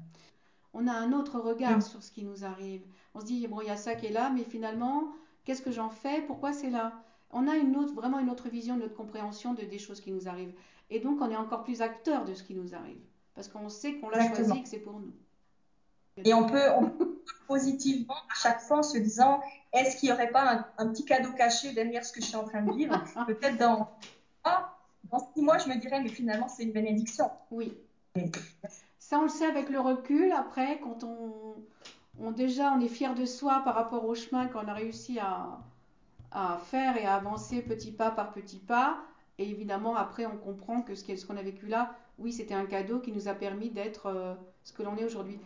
[0.75, 2.83] On a un autre regard sur ce qui nous arrive.
[3.15, 5.09] On se dit, bon, il y a ça qui est là, mais finalement,
[5.45, 6.21] qu'est-ce que j'en fais?
[6.23, 6.93] Pourquoi c'est là?
[7.31, 10.13] On a une autre, vraiment une autre vision, une autre compréhension de, des choses qui
[10.13, 10.55] nous arrivent.
[10.91, 13.08] Et donc, on est encore plus acteur de ce qui nous arrive
[13.39, 15.13] parce qu'on sait qu'on l'a choisi, que c'est pour nous.
[16.25, 16.59] Et on peut,
[17.47, 19.41] positivement à chaque fois en se disant
[19.73, 22.43] est-ce qu'il n'y aurait pas un, petit cadeau caché derrière ce que je suis en
[22.43, 23.01] train de vivre?
[23.29, 23.93] Peut-être dans,
[24.43, 27.31] ah, dans six mois, je me dirais mais finalement, c'est une bénédiction.
[27.53, 27.79] Oui.
[28.99, 30.33] Ça, on le sait avec le recul.
[30.33, 31.55] Après, quand on,
[32.19, 35.61] on déjà on est fier de soi par rapport au chemin qu'on a réussi à,
[36.33, 38.99] à faire et à avancer petit pas par petit pas.
[39.39, 42.99] Et évidemment, après, on comprend que ce qu'on a vécu là, oui, c'était un cadeau
[42.99, 45.39] qui nous a permis d'être euh, ce que l'on est aujourd'hui.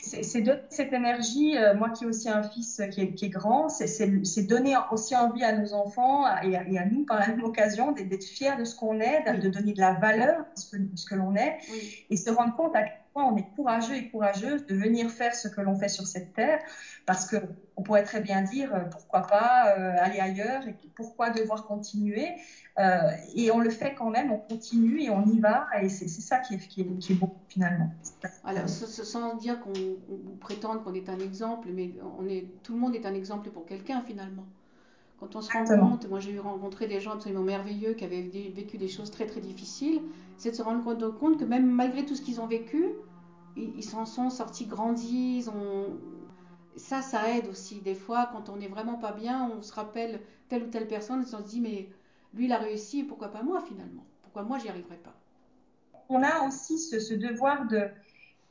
[0.00, 4.42] C'est donner cette énergie, euh, moi qui ai aussi un fils qui est, grand, c'est
[4.46, 8.56] donner aussi envie à nos enfants et à, nous par la même occasion d'être fiers
[8.56, 11.58] de ce qu'on est, de donner de la valeur à ce que, l'on est
[12.10, 12.84] et se rendre compte à
[13.24, 16.60] on est courageux et courageuse de venir faire ce que l'on fait sur cette terre,
[17.06, 17.36] parce que
[17.76, 22.28] on pourrait très bien dire euh, pourquoi pas euh, aller ailleurs et pourquoi devoir continuer.
[22.78, 26.08] Euh, et on le fait quand même, on continue et on y va, et c'est
[26.08, 27.90] ça qui est, qui, est, finalement.
[28.44, 29.72] Alors, sans dire qu'on
[30.40, 33.66] prétende qu'on est un exemple, mais on est, tout le monde est un exemple pour
[33.66, 34.44] quelqu'un finalement.
[35.20, 38.22] Quand on se rend compte, moi j'ai eu rencontré des gens absolument merveilleux qui avaient
[38.54, 40.00] vécu des choses très très difficiles,
[40.36, 42.86] c'est de se rendre compte que même malgré tout ce qu'ils ont vécu,
[43.76, 45.48] ils s'en sont sortis grandis.
[46.76, 47.80] Ça, ça aide aussi.
[47.80, 51.22] Des fois, quand on n'est vraiment pas bien, on se rappelle telle ou telle personne
[51.22, 51.88] et on se dit, mais
[52.34, 54.04] lui, il a réussi, pourquoi pas moi finalement?
[54.22, 55.14] Pourquoi moi, j'y arriverai pas?
[56.08, 57.88] On a aussi ce, devoir de,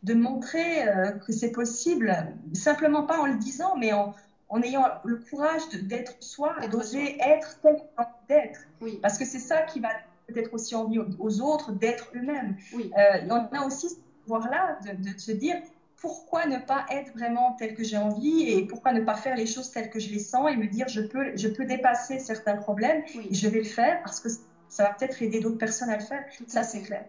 [0.04, 2.14] de montrer euh, que c'est possible,
[2.54, 4.14] simplement pas en le disant, mais en,
[4.50, 8.60] en ayant le courage d'être soi et d'oser être tel qu'on d'être.
[8.82, 9.00] Oui.
[9.02, 9.90] Parce que c'est ça qui va
[10.28, 12.58] peut-être aussi envie aux autres d'être eux-mêmes.
[12.74, 12.92] Oui.
[12.98, 13.88] Euh, on a aussi
[14.28, 15.56] pouvoir-là de, de, se dire
[15.96, 19.46] pourquoi ne pas être vraiment tel que j'ai envie et pourquoi ne pas faire les
[19.46, 22.58] choses telles que je les sens et me dire je peux, je peux dépasser certains
[22.58, 24.30] problèmes et je vais le faire parce que
[24.68, 26.26] ça va peut-être aider d'autres personnes à le faire.
[26.48, 27.06] ça, c'est clair.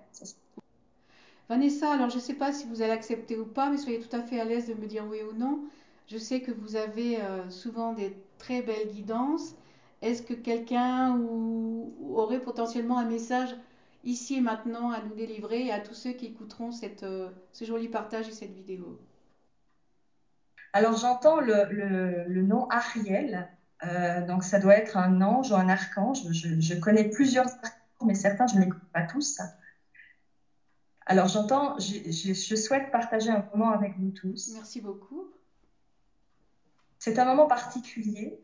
[1.49, 4.15] Vanessa, alors je ne sais pas si vous allez accepter ou pas, mais soyez tout
[4.15, 5.61] à fait à l'aise de me dire oui ou non.
[6.07, 9.55] Je sais que vous avez euh, souvent des très belles guidances.
[10.01, 11.19] Est-ce que quelqu'un
[12.11, 13.55] aurait potentiellement un message
[14.05, 17.65] ici et maintenant à nous délivrer et à tous ceux qui écouteront cette, euh, ce
[17.65, 19.01] joli partage et cette vidéo
[20.73, 23.49] Alors j'entends le, nom Ariel,
[23.85, 26.31] euh, donc ça doit être un ange ou un archange.
[26.31, 29.41] Je, connais plusieurs archanges, mais certains je ne les connais pas tous.
[31.07, 34.51] Alors j'entends, je souhaite partager un moment avec vous tous.
[34.55, 35.33] Merci beaucoup.
[36.99, 38.41] C'est un moment particulier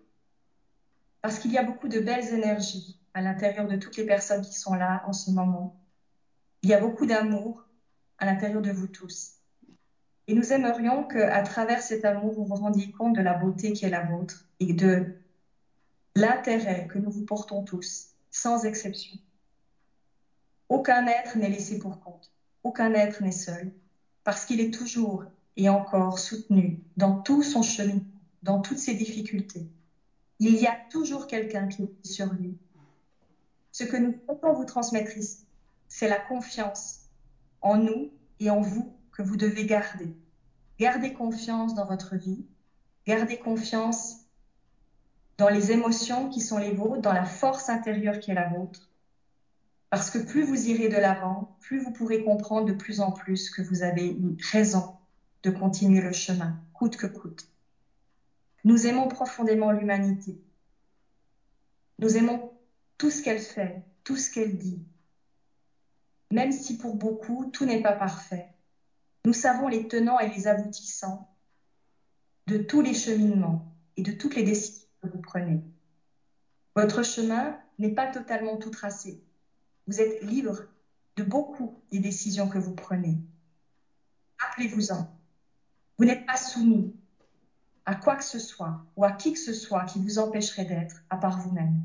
[1.21, 4.55] parce qu'il y a beaucoup de belles énergies à l'intérieur de toutes les personnes qui
[4.55, 5.75] sont là en ce moment.
[6.63, 7.67] Il y a beaucoup d'amour
[8.19, 9.33] à l'intérieur de vous tous.
[10.27, 13.85] Et nous aimerions qu'à travers cet amour, vous vous rendiez compte de la beauté qui
[13.85, 15.15] est la vôtre et de
[16.15, 19.19] l'intérêt que nous vous portons tous, sans exception.
[20.69, 22.33] Aucun être n'est laissé pour compte.
[22.63, 23.73] Aucun être n'est seul,
[24.25, 25.25] parce qu'il est toujours
[25.57, 28.01] et encore soutenu dans tout son chemin
[28.45, 29.67] dans toutes ses difficultés.
[30.39, 32.59] Il y a toujours quelqu'un qui est sur lui.
[33.75, 35.49] Ce que nous pouvons vous transmettre ici,
[35.89, 37.11] c'est la confiance
[37.61, 40.15] en nous et en vous que vous devez garder.
[40.79, 42.47] Gardez confiance dans votre vie,
[43.05, 44.29] gardez confiance
[45.39, 48.93] dans les émotions qui sont les vôtres, dans la force intérieure qui est la vôtre.
[49.91, 53.51] Parce que plus vous irez de l'avant, plus vous pourrez comprendre de plus en plus
[53.51, 54.95] que vous avez une raison
[55.43, 57.49] de continuer le chemin, coûte que coûte.
[58.63, 60.41] Nous aimons profondément l'humanité.
[61.99, 62.54] Nous aimons
[63.05, 64.83] tout ce qu'elle fait, tout ce qu'elle dit.
[66.31, 68.49] Même si pour beaucoup, tout n'est pas parfait.
[69.27, 71.29] Nous savons les tenants et les aboutissants
[72.47, 75.63] de tous les cheminements et de toutes les décisions que vous prenez.
[76.77, 79.23] Votre chemin n'est pas totalement tout tracé.
[79.87, 80.63] Vous êtes libre
[81.17, 83.19] de beaucoup des décisions que vous prenez.
[84.39, 85.15] Rappelez-vous-en.
[85.99, 86.97] Vous n'êtes pas soumis
[87.85, 91.05] à quoi que ce soit ou à qui que ce soit qui vous empêcherait d'être
[91.11, 91.85] à part vous-même.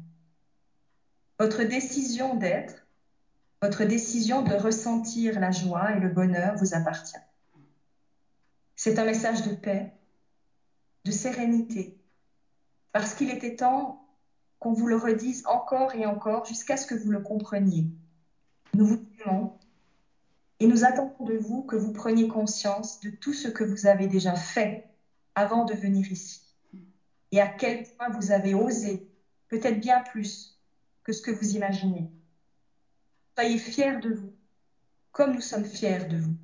[1.39, 2.85] Votre décision d'être,
[3.61, 7.15] votre décision de ressentir la joie et le bonheur vous appartient.
[8.75, 9.93] C'est un message de paix,
[11.05, 11.97] de sérénité,
[12.91, 14.05] parce qu'il était temps
[14.59, 17.87] qu'on vous le redise encore et encore jusqu'à ce que vous le compreniez.
[18.73, 19.57] Nous vous aimons
[20.59, 24.07] et nous attendons de vous que vous preniez conscience de tout ce que vous avez
[24.07, 24.85] déjà fait
[25.35, 26.41] avant de venir ici
[27.31, 29.07] et à quel point vous avez osé,
[29.47, 30.58] peut-être bien plus
[31.09, 32.07] que ce que vous imaginez.
[33.35, 34.31] Soyez fiers de vous,
[35.11, 36.35] comme nous sommes fiers de vous.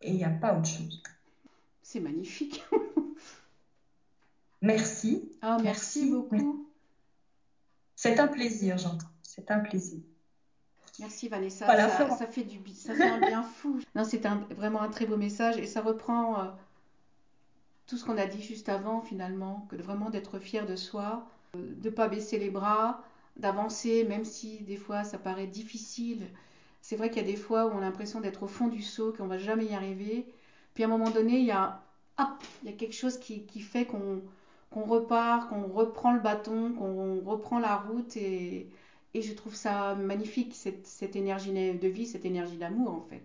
[0.00, 1.00] Et il n'y a pas autre chose.
[1.80, 2.64] C'est magnifique.
[4.62, 5.30] merci.
[5.42, 6.68] Ah, merci, beaucoup.
[7.94, 9.06] C'est un plaisir, j'entends.
[9.22, 10.00] C'est un plaisir.
[10.98, 11.66] Merci Vanessa.
[11.68, 13.78] ça, fait du ça fait un bien fou.
[13.94, 16.50] Non, c'est vraiment un très beau message et ça reprend euh,
[17.86, 21.88] tout ce qu'on a dit juste avant finalement, que vraiment d'être fier de soi, de
[21.88, 23.02] ne pas baisser les bras,
[23.36, 26.28] d'avancer même si des fois ça paraît difficile.
[26.80, 28.82] C'est vrai qu'il y a des fois où on a l'impression d'être au fond du
[28.82, 30.26] seau, qu'on va jamais y arriver.
[30.74, 31.82] Puis à un moment donné, il y a,
[32.62, 34.22] il y a quelque chose qui, fait qu'on
[34.74, 38.70] repart, qu'on reprend le bâton, qu'on reprend la route et,
[39.14, 43.22] je trouve ça magnifique, cette énergie de vie, cette énergie d'amour en fait.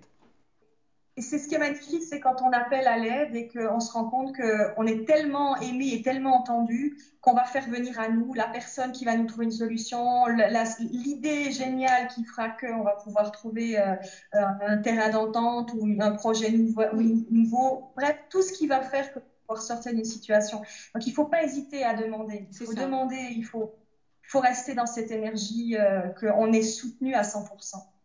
[1.18, 3.92] Et c'est ce qui est magnifique, c'est quand on appelle à l'aide et qu'on se
[3.92, 8.36] rend compte qu'on est tellement aimé et tellement entendu qu'on va faire venir à nous
[8.36, 13.32] la personne qui va nous trouver une solution, l'idée géniale qui fera qu'on va pouvoir
[13.32, 13.96] trouver euh,
[14.34, 16.84] un terrain d'entente ou un projet nouveau,
[17.32, 20.60] nouveau, Bref, tout ce qui va faire pouvoir sortir d'une situation.
[20.94, 22.48] Donc il ne faut pas hésiter à demander.
[22.52, 23.74] Il faut demander, il faut,
[24.22, 27.97] faut rester dans cette énergie euh, qu'on est soutenu à 100%.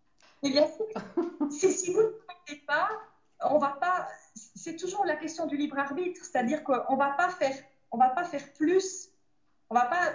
[0.43, 2.01] Et bien sûr, si vous
[2.67, 2.89] pas,
[3.45, 4.09] on va pas.
[4.35, 7.55] C'est toujours la question du libre arbitre, c'est-à-dire qu'on va pas faire,
[7.91, 9.11] on va pas faire plus,
[9.71, 10.15] on va pas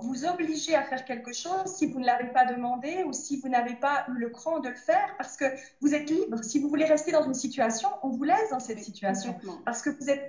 [0.00, 3.48] vous obliger à faire quelque chose si vous ne l'avez pas demandé ou si vous
[3.48, 5.44] n'avez pas eu le cran de le faire parce que
[5.80, 6.42] vous êtes libre.
[6.42, 9.90] Si vous voulez rester dans une situation, on vous laisse dans cette situation parce que
[9.90, 10.26] vous êtes,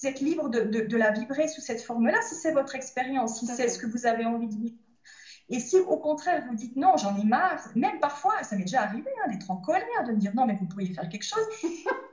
[0.00, 3.38] vous êtes libre de, de, de, la vibrer sous cette forme-là si c'est votre expérience,
[3.38, 4.76] si c'est ce que vous avez envie de vivre.
[5.50, 8.82] Et si au contraire vous dites non, j'en ai marre, même parfois, ça m'est déjà
[8.82, 11.46] arrivé hein, d'être en colère, de me dire non, mais vous pourriez faire quelque chose.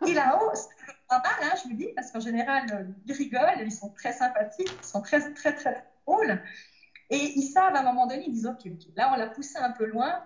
[0.08, 0.52] Et là-haut,
[1.10, 4.14] pas mal, hein, je vous dis, parce qu'en général, euh, ils rigolent, ils sont très
[4.14, 6.42] sympathiques, ils sont très, très, très drôles.
[7.10, 9.72] Et ils savent à un moment donné, ils disent ok, là on l'a poussé un
[9.72, 10.24] peu loin,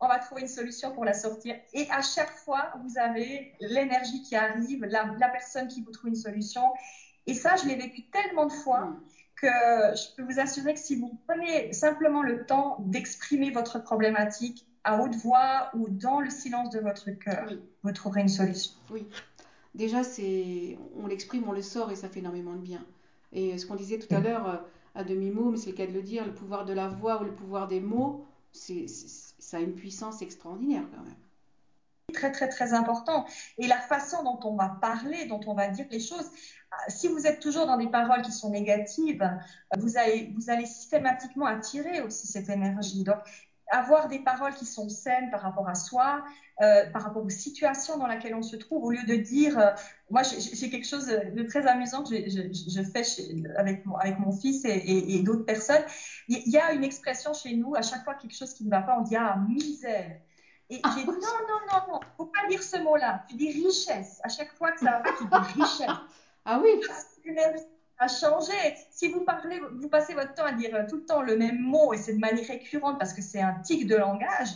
[0.00, 1.56] on va trouver une solution pour la sortir.
[1.72, 6.10] Et à chaque fois, vous avez l'énergie qui arrive, la, la, personne qui vous trouve
[6.10, 6.62] une solution.
[7.26, 8.96] Et ça, je l'ai vécu tellement de fois.
[9.40, 14.66] Que je peux vous assurer que si vous prenez simplement le temps d'exprimer votre problématique
[14.82, 17.60] à haute voix ou dans le silence de votre cœur, oui.
[17.82, 18.72] vous trouverez une solution.
[18.90, 19.06] Oui.
[19.74, 22.84] Déjà, c'est, on l'exprime, on le sort et ça fait énormément de bien.
[23.32, 24.64] Et ce qu'on disait tout à l'heure
[24.94, 27.24] à demi-mot, mais c'est le cas de le dire, le pouvoir de la voix ou
[27.24, 31.14] le pouvoir des mots, c'est, ça a une puissance extraordinaire quand même
[32.12, 33.26] très très très important.
[33.58, 36.30] Et la façon dont on va parler, dont on va dire les choses,
[36.88, 39.28] si vous êtes toujours dans des paroles qui sont négatives,
[39.78, 43.04] vous allez, vous allez systématiquement attirer aussi cette énergie.
[43.04, 43.18] Donc,
[43.70, 46.24] avoir des paroles qui sont saines par rapport à soi,
[46.62, 49.70] euh, par rapport aux situations dans lesquelles on se trouve, au lieu de dire, euh,
[50.08, 53.02] moi j'ai quelque chose de très amusant que je, fais
[53.58, 55.84] avec, mon, fils et d'autres personnes.
[56.28, 58.80] Il y a une expression chez nous, à chaque fois quelque chose qui ne va
[58.80, 60.18] pas, on dit ah misère.
[60.70, 63.24] Et j'ai dit non, non, non, non, faut pas dire ce mot-là.
[63.28, 64.20] Tu dis richesse.
[64.22, 65.90] À chaque fois que ça pas, tu dis richesse.
[66.50, 66.80] Ah oui.
[67.98, 68.54] A changé.
[68.90, 71.92] Si vous parlez, vous passez votre temps à dire tout le temps le même mot
[71.92, 74.48] et c'est de manière récurrente parce que c'est un tic de langage,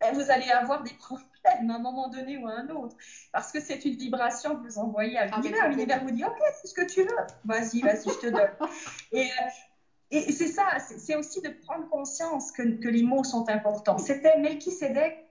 [0.00, 2.96] ben, vous allez avoir des problèmes à un moment donné ou à un autre.
[3.32, 5.60] Parce que c'est une vibration que vous envoyez à l'univers.
[5.64, 7.26] Ah, l'univers vous dit, OK, c'est ce que tu veux.
[7.44, 8.50] Vas-y, vas-y, je te donne.
[9.12, 9.48] et, euh,
[10.10, 13.98] et c'est ça, c'est aussi de prendre conscience que, que les mots sont importants.
[13.98, 15.23] C'était Melchisedec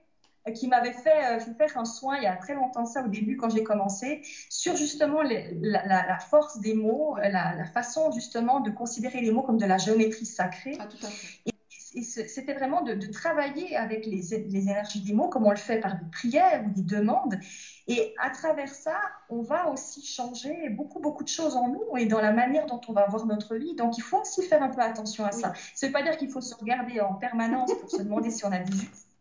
[0.52, 3.36] qui m'avait fait, euh, faire un soin il y a très longtemps ça au début
[3.36, 8.10] quand j'ai commencé sur justement les, la, la, la, force des mots, la, la, façon
[8.12, 10.76] justement de considérer les mots comme de la géométrie sacrée.
[10.78, 11.40] Ah, tout à fait.
[11.46, 11.50] Et,
[11.96, 15.56] et c'était vraiment de, de, travailler avec les, les, énergies des mots comme on le
[15.56, 17.38] fait par des prières ou des demandes.
[17.86, 18.96] Et à travers ça,
[19.28, 22.80] on va aussi changer beaucoup, beaucoup de choses en nous et dans la manière dont
[22.88, 23.76] on va voir notre vie.
[23.76, 25.40] Donc, il faut aussi faire un peu attention à oui.
[25.40, 25.52] ça.
[25.74, 28.44] Ça ne veut pas dire qu'il faut se regarder en permanence pour se demander si
[28.44, 29.13] on a dit juste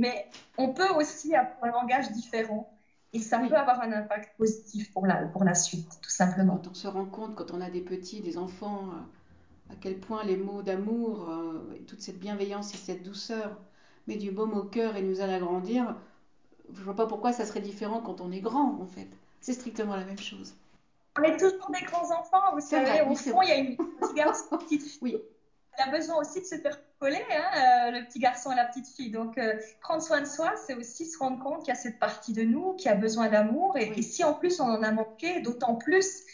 [0.00, 0.26] mais
[0.58, 2.72] on peut aussi avoir un langage différent
[3.12, 3.48] et ça oui.
[3.48, 6.56] peut avoir un impact positif pour la, pour la suite, tout simplement.
[6.56, 8.90] Quand on se rend compte, quand on a des petits, des enfants,
[9.70, 13.58] à quel point les mots d'amour, euh, toute cette bienveillance et cette douceur
[14.06, 15.96] met du baume au cœur et nous aide à grandir,
[16.72, 19.08] je ne vois pas pourquoi ça serait différent quand on est grand, en fait.
[19.40, 20.54] C'est strictement la même chose.
[21.18, 22.86] On est toujours des grands enfants, vous savez.
[22.86, 24.98] Vrai, au fond, il y a une petite garçon, petite fille.
[25.02, 25.16] Oui.
[25.78, 28.66] Il a besoin aussi de se faire coller, hein, euh, le petit garçon et la
[28.66, 29.10] petite fille.
[29.10, 31.98] Donc, euh, prendre soin de soi, c'est aussi se rendre compte qu'il y a cette
[31.98, 33.76] partie de nous qui a besoin d'amour.
[33.78, 33.98] Et, oui.
[33.98, 36.24] et, si en plus on en a manqué, d'autant plus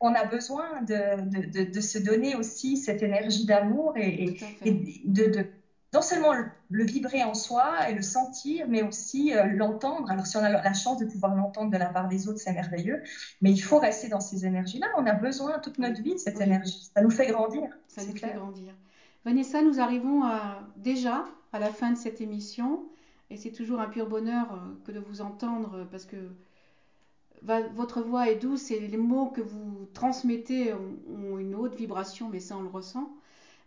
[0.00, 4.72] on a besoin de, de, de, de, se donner aussi cette énergie d'amour et, et
[5.06, 5.46] de,
[5.94, 10.10] non seulement le, le, vibrer en soi et le sentir, mais aussi euh, l'entendre.
[10.10, 12.52] Alors, si on a la chance de pouvoir l'entendre de la part des autres, c'est
[12.52, 13.02] merveilleux.
[13.40, 14.88] Mais il faut rester dans ces énergies-là.
[14.98, 16.44] On a besoin toute notre vie de cette oui.
[16.44, 16.90] énergie.
[16.94, 17.70] Ça nous fait grandir.
[17.88, 18.32] Ça nous clair.
[18.32, 18.74] fait grandir.
[19.26, 22.84] Vanessa, nous arrivons à, déjà à la fin de cette émission
[23.28, 24.56] et c'est toujours un pur bonheur euh,
[24.86, 26.16] que de vous entendre parce que
[27.42, 32.38] votre voix est douce et les mots que vous transmettez ont une haute vibration, mais
[32.38, 33.10] ça on le ressent.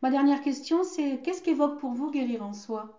[0.02, 2.98] Ma dernière question, c'est qu'est-ce qu'évoque pour vous guérir en soi?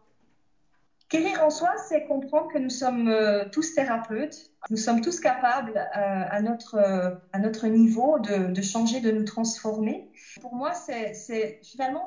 [1.10, 5.76] Guérir en soi, c'est comprendre que nous sommes euh, tous thérapeutes, nous sommes tous capables
[5.76, 10.10] euh, à, notre, euh, niveau de, changer, de nous transformer.
[10.40, 12.04] Pour moi, c'est finalement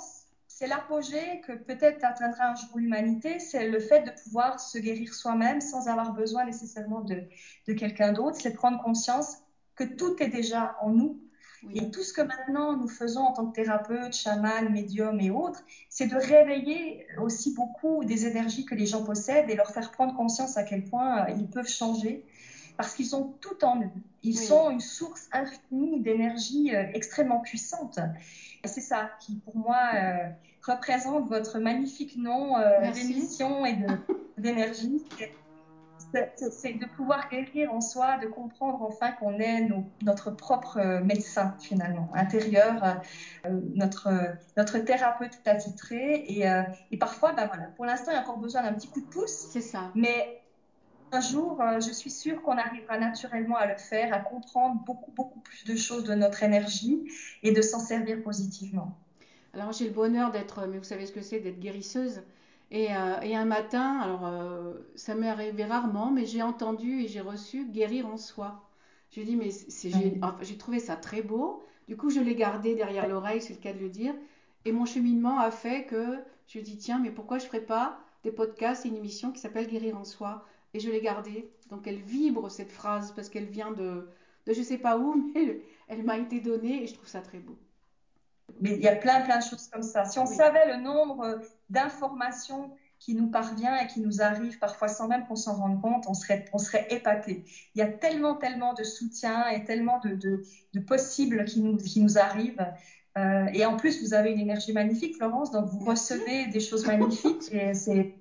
[0.55, 5.11] c'est l'apogée que peut-être atteindra un jour l'humanité, c'est le fait de pouvoir se guérir
[5.11, 7.23] soi-même sans avoir besoin nécessairement de,
[7.67, 9.37] de quelqu'un d'autre, c'est prendre conscience
[9.75, 11.19] que tout est déjà en nous.
[11.63, 11.79] Oui.
[11.79, 15.63] Et tout ce que maintenant nous faisons en tant que thérapeute, chaman, médium et autres,
[15.89, 20.15] c'est de réveiller aussi beaucoup des énergies que les gens possèdent et leur faire prendre
[20.15, 22.23] conscience à quel point ils peuvent changer
[22.77, 23.89] parce qu'ils ont tout en eux.
[24.23, 24.45] Ils oui.
[24.45, 27.99] sont une source infinie d'énergie euh, extrêmement puissante.
[28.65, 30.29] C'est ça qui, pour moi, euh,
[30.65, 33.75] représente votre magnifique nom euh, d'émission et
[34.37, 35.03] d'énergie.
[36.37, 41.03] C'est de pouvoir guérir en soi, de comprendre enfin qu'on est nos, notre propre euh,
[41.03, 43.01] médecin finalement intérieur,
[43.45, 44.09] euh, notre
[44.55, 46.45] notre thérapeute attitré et,
[46.91, 49.07] et parfois, ben voilà, pour l'instant il y a encore besoin d'un petit coup de
[49.07, 49.49] pouce.
[49.51, 49.91] C'est ça.
[49.95, 50.42] Mais
[51.13, 55.11] un jour, euh, je suis sûre qu'on arrivera naturellement à le faire, à comprendre beaucoup,
[55.11, 56.99] beaucoup plus de choses de notre énergie
[57.43, 58.97] et de s'en servir positivement.
[59.53, 62.23] Alors j'ai le bonheur d'être, mais vous savez ce que c'est, d'être guérisseuse.
[62.71, 67.07] Et, euh, et, un matin, alors euh, ça m'est arrivé rarement, mais j'ai entendu et
[67.07, 68.63] j'ai reçu guérir en soi.
[69.11, 71.63] J'ai dit, mais c'est, j'ai, enfin, j'ai trouvé ça très beau.
[71.87, 74.15] Du coup, je l'ai gardé derrière l'oreille, c'est le cas de le dire.
[74.65, 77.99] Et mon cheminement a fait que je dis, tiens, mais pourquoi je ne ferais pas
[78.23, 80.43] des podcasts et une émission qui s'appelle Guérir en soi?
[80.73, 81.51] Et je l'ai gardée.
[81.69, 84.09] Donc elle vibre cette phrase parce qu'elle vient de,
[84.45, 87.07] de je ne sais pas où, mais elle, elle m'a été donnée et je trouve
[87.07, 87.59] ça très beau.
[88.59, 90.05] Mais il y a plein, plein de choses comme ça.
[90.05, 90.35] Si on oui.
[90.35, 95.35] savait le nombre d'informations qui nous parvient et qui nous arrive parfois sans même qu'on
[95.35, 97.43] s'en rende compte, on serait, on serait épaté.
[97.75, 100.41] Il y a tellement, tellement de soutien et tellement de, de,
[100.73, 102.65] de possibles qui nous, qui nous arrivent.
[103.17, 106.13] Euh, et en plus, vous avez une énergie magnifique, Florence, donc vous Merci.
[106.13, 108.15] recevez des choses magnifiques et c'est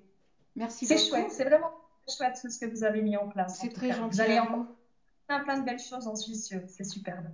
[0.55, 1.31] Merci c'est chouette.
[1.31, 1.71] C'est vraiment
[2.09, 3.59] chouette ce que vous avez mis en place.
[3.59, 4.15] C'est très gentil.
[4.15, 4.67] Vous allez en
[5.27, 6.61] plein, plein de belles choses, en suis sûre.
[6.67, 7.27] C'est superbe.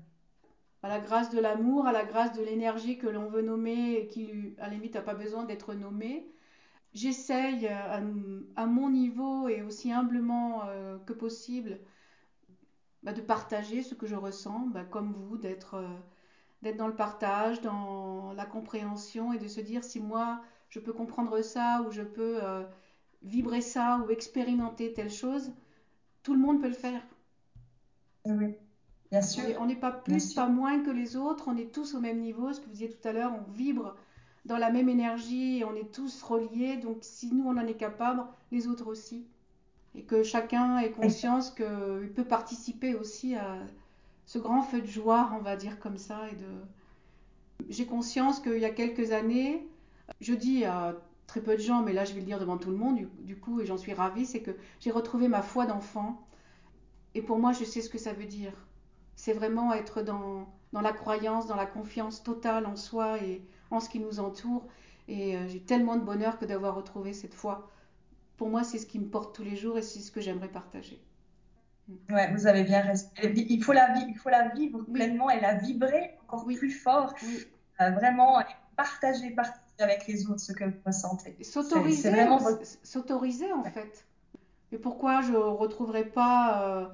[0.82, 4.08] À la grâce de l'amour, à la grâce de l'énergie que l'on veut nommer et
[4.08, 6.26] qui, à la limite, n'a pas besoin d'être nommée.
[6.94, 8.02] J'essaye à,
[8.56, 11.80] à, mon niveau et aussi humblement euh, que possible
[13.04, 15.88] bah, de partager ce que je ressens, bah, comme vous, d'être euh,
[16.62, 20.94] d'être dans le partage, dans la compréhension et de se dire si moi je peux
[20.94, 22.64] comprendre ça ou je peux euh,
[23.22, 25.52] vibrer ça ou expérimenter telle chose,
[26.24, 27.02] tout le monde peut le faire.
[28.26, 28.56] Oui,
[29.12, 29.44] bien sûr.
[29.60, 32.54] On n'est pas plus, pas moins que les autres, on est tous au même niveau.
[32.54, 33.96] Ce que vous disiez tout à l'heure, on vibre
[34.46, 36.78] dans la même énergie et on est tous reliés.
[36.78, 39.26] Donc si nous on en est capable, les autres aussi.
[39.96, 43.58] Et que chacun ait conscience qu'il peut participer aussi à
[44.26, 46.30] ce grand feu de joie, on va dire comme ça.
[46.32, 47.70] Et de...
[47.70, 49.68] J'ai conscience qu'il y a quelques années,
[50.22, 50.96] je dis à
[51.30, 53.08] très peu de gens, mais là je vais le dire devant tout le monde, du,
[53.20, 56.28] du coup, et j'en suis ravie, c'est que j'ai retrouvé ma foi d'enfant.
[57.16, 58.54] Et pour moi, je sais ce que ça veut dire.
[59.16, 63.80] C'est vraiment être dans, dans la croyance, dans la confiance totale en soi et en
[63.80, 64.68] ce qui nous entoure.
[65.08, 67.70] Et euh, j'ai tellement de bonheur que d'avoir retrouvé cette foi.
[68.38, 70.50] Pour moi, c'est ce qui me porte tous les jours et c'est ce que j'aimerais
[70.50, 71.00] partager.
[72.10, 73.08] Ouais, vous avez bien raison.
[73.24, 74.94] Il faut la, il faut la vivre oui.
[74.94, 76.58] pleinement et la vibrer encore oui.
[76.58, 77.14] plus fort.
[77.24, 77.46] Oui.
[77.82, 78.40] Euh, vraiment
[78.76, 81.36] partager, partager avec les autres ce que vous ressentez.
[81.44, 82.40] S'autoriser, vraiment...
[82.84, 83.72] s'autoriser en ouais.
[83.72, 84.06] fait.
[84.72, 86.88] Et pourquoi je retrouverai pas, euh,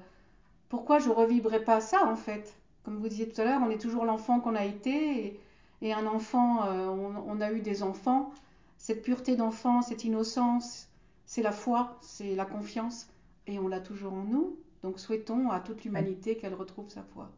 [0.68, 2.54] pourquoi je revivrai pas ça en fait?
[2.84, 5.40] Comme vous disiez tout à l'heure, on est toujours l'enfant qu'on a été et,
[5.82, 8.32] et un enfant, euh, on, on, a eu des enfants.
[8.78, 10.88] Cette pureté d'enfant, cette innocence,
[11.26, 13.08] c'est la foi, c'est la confiance
[13.46, 14.56] et on l'a toujours en nous.
[14.82, 17.30] Donc souhaitons à toute l'humanité qu'elle retrouve sa foi.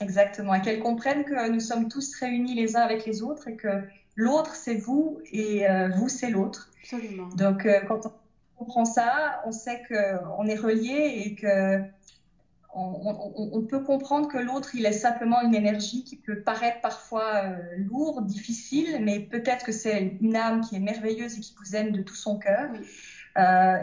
[0.00, 3.56] Exactement, et qu'elle comprenne que nous sommes tous réunis les uns avec les autres et
[3.56, 3.82] que
[4.14, 6.70] l'autre c'est vous et euh, vous c'est l'autre.
[6.82, 7.28] Absolument.
[7.30, 8.12] Donc euh, quand on
[8.64, 11.80] comprend ça, on sait qu'on est reliés et que
[12.78, 16.82] on, on, on, peut comprendre que l'autre il est simplement une énergie qui peut paraître
[16.82, 21.54] parfois euh, lourde, difficile, mais peut-être que c'est une âme qui est merveilleuse et qui
[21.58, 22.68] vous aime de tout son cœur.
[22.72, 22.86] Oui.
[23.38, 23.78] Euh,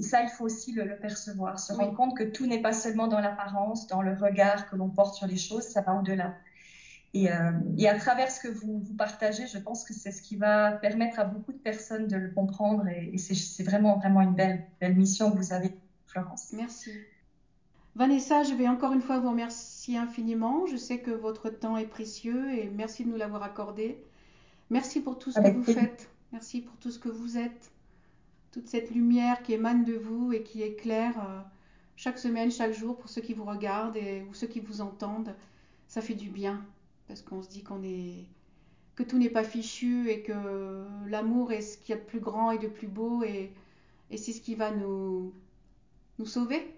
[0.00, 1.84] ça, il faut aussi le, le percevoir, se Oui.
[1.84, 5.14] rendre compte que tout n'est pas seulement dans l'apparence, dans le regard que l'on porte
[5.14, 6.34] sur les choses, ça va au-delà.
[7.14, 10.22] Et, euh, et, à travers ce que vous, vous partagez, je pense que c'est ce
[10.22, 12.86] qui va permettre à beaucoup de personnes de le comprendre.
[12.88, 15.68] Et, et c'est vraiment, vraiment une belle, belle mission que vous avez,
[16.06, 16.52] Florence.
[16.52, 17.06] Merci.
[17.96, 20.66] Vanessa, je vais encore une fois vous remercier infiniment.
[20.66, 24.04] Je sais que votre temps est précieux et merci de nous l'avoir accordé.
[24.70, 26.12] Merci pour tout ce Avec que vous faites.
[26.32, 27.73] Merci pour tout ce que vous êtes
[28.54, 31.40] toute cette lumière qui émane de vous et qui éclaire euh,
[31.96, 35.34] chaque semaine, chaque jour pour ceux qui vous regardent et, ou ceux qui vous entendent.
[35.88, 36.64] Ça fait du bien
[37.08, 38.26] parce qu'on se dit qu'on est
[38.94, 42.20] que tout n'est pas fichu et que l'amour est ce qu'il y a de plus
[42.20, 43.52] grand et de plus beau et,
[44.12, 45.34] et c'est ce qui va nous
[46.20, 46.72] nous sauver.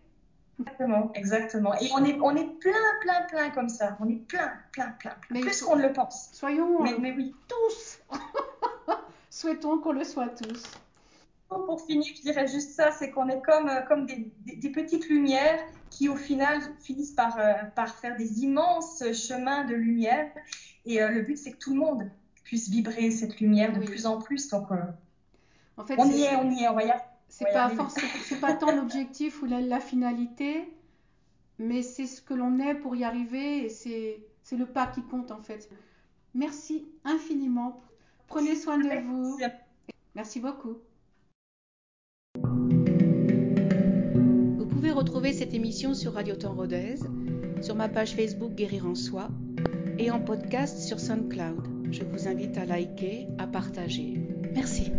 [0.59, 1.74] Exactement, exactement.
[1.74, 2.72] Et on est, on est plein,
[3.03, 3.99] plein, plein comme ça.
[4.01, 5.11] On est plein, plein, plein.
[5.11, 5.29] plein.
[5.31, 6.31] Mais plus qu'on ne le pense.
[6.33, 7.35] Soyons mais, mais oui.
[7.47, 8.01] tous.
[9.31, 10.62] Souhaitons qu'on le soit tous
[11.49, 15.09] pour finir, je dirais juste ça, c'est qu'on est comme, comme des, des, des, petites
[15.09, 20.30] lumières qui au final finissent par, euh, par faire des immenses chemins de lumière.
[20.84, 22.11] Et euh, le but, c'est que tout le monde
[22.42, 23.86] puisse vibrer cette lumière de oui.
[23.86, 24.49] plus en plus.
[24.49, 24.76] Donc, euh,
[25.76, 26.92] en fait, on y est, on y est, on va y
[27.28, 27.70] C'est pas,
[28.24, 30.68] c'est pas tant l'objectif ou la, la, finalité,
[31.59, 35.30] mais c'est ce que l'on est pour y arriver et c'est le pas qui compte
[35.30, 35.68] en fait.
[36.34, 37.80] Merci infiniment.
[38.26, 39.38] Prenez soin de vous.
[40.14, 40.78] Merci beaucoup.
[44.97, 46.94] Retrouver cette émission sur Radio Temps Rodez,
[47.61, 49.28] sur ma page Facebook Guérir en Soi
[49.99, 51.90] et en podcast sur SoundCloud.
[51.90, 54.14] Je vous invite à liker, à partager.
[54.55, 54.90] Merci.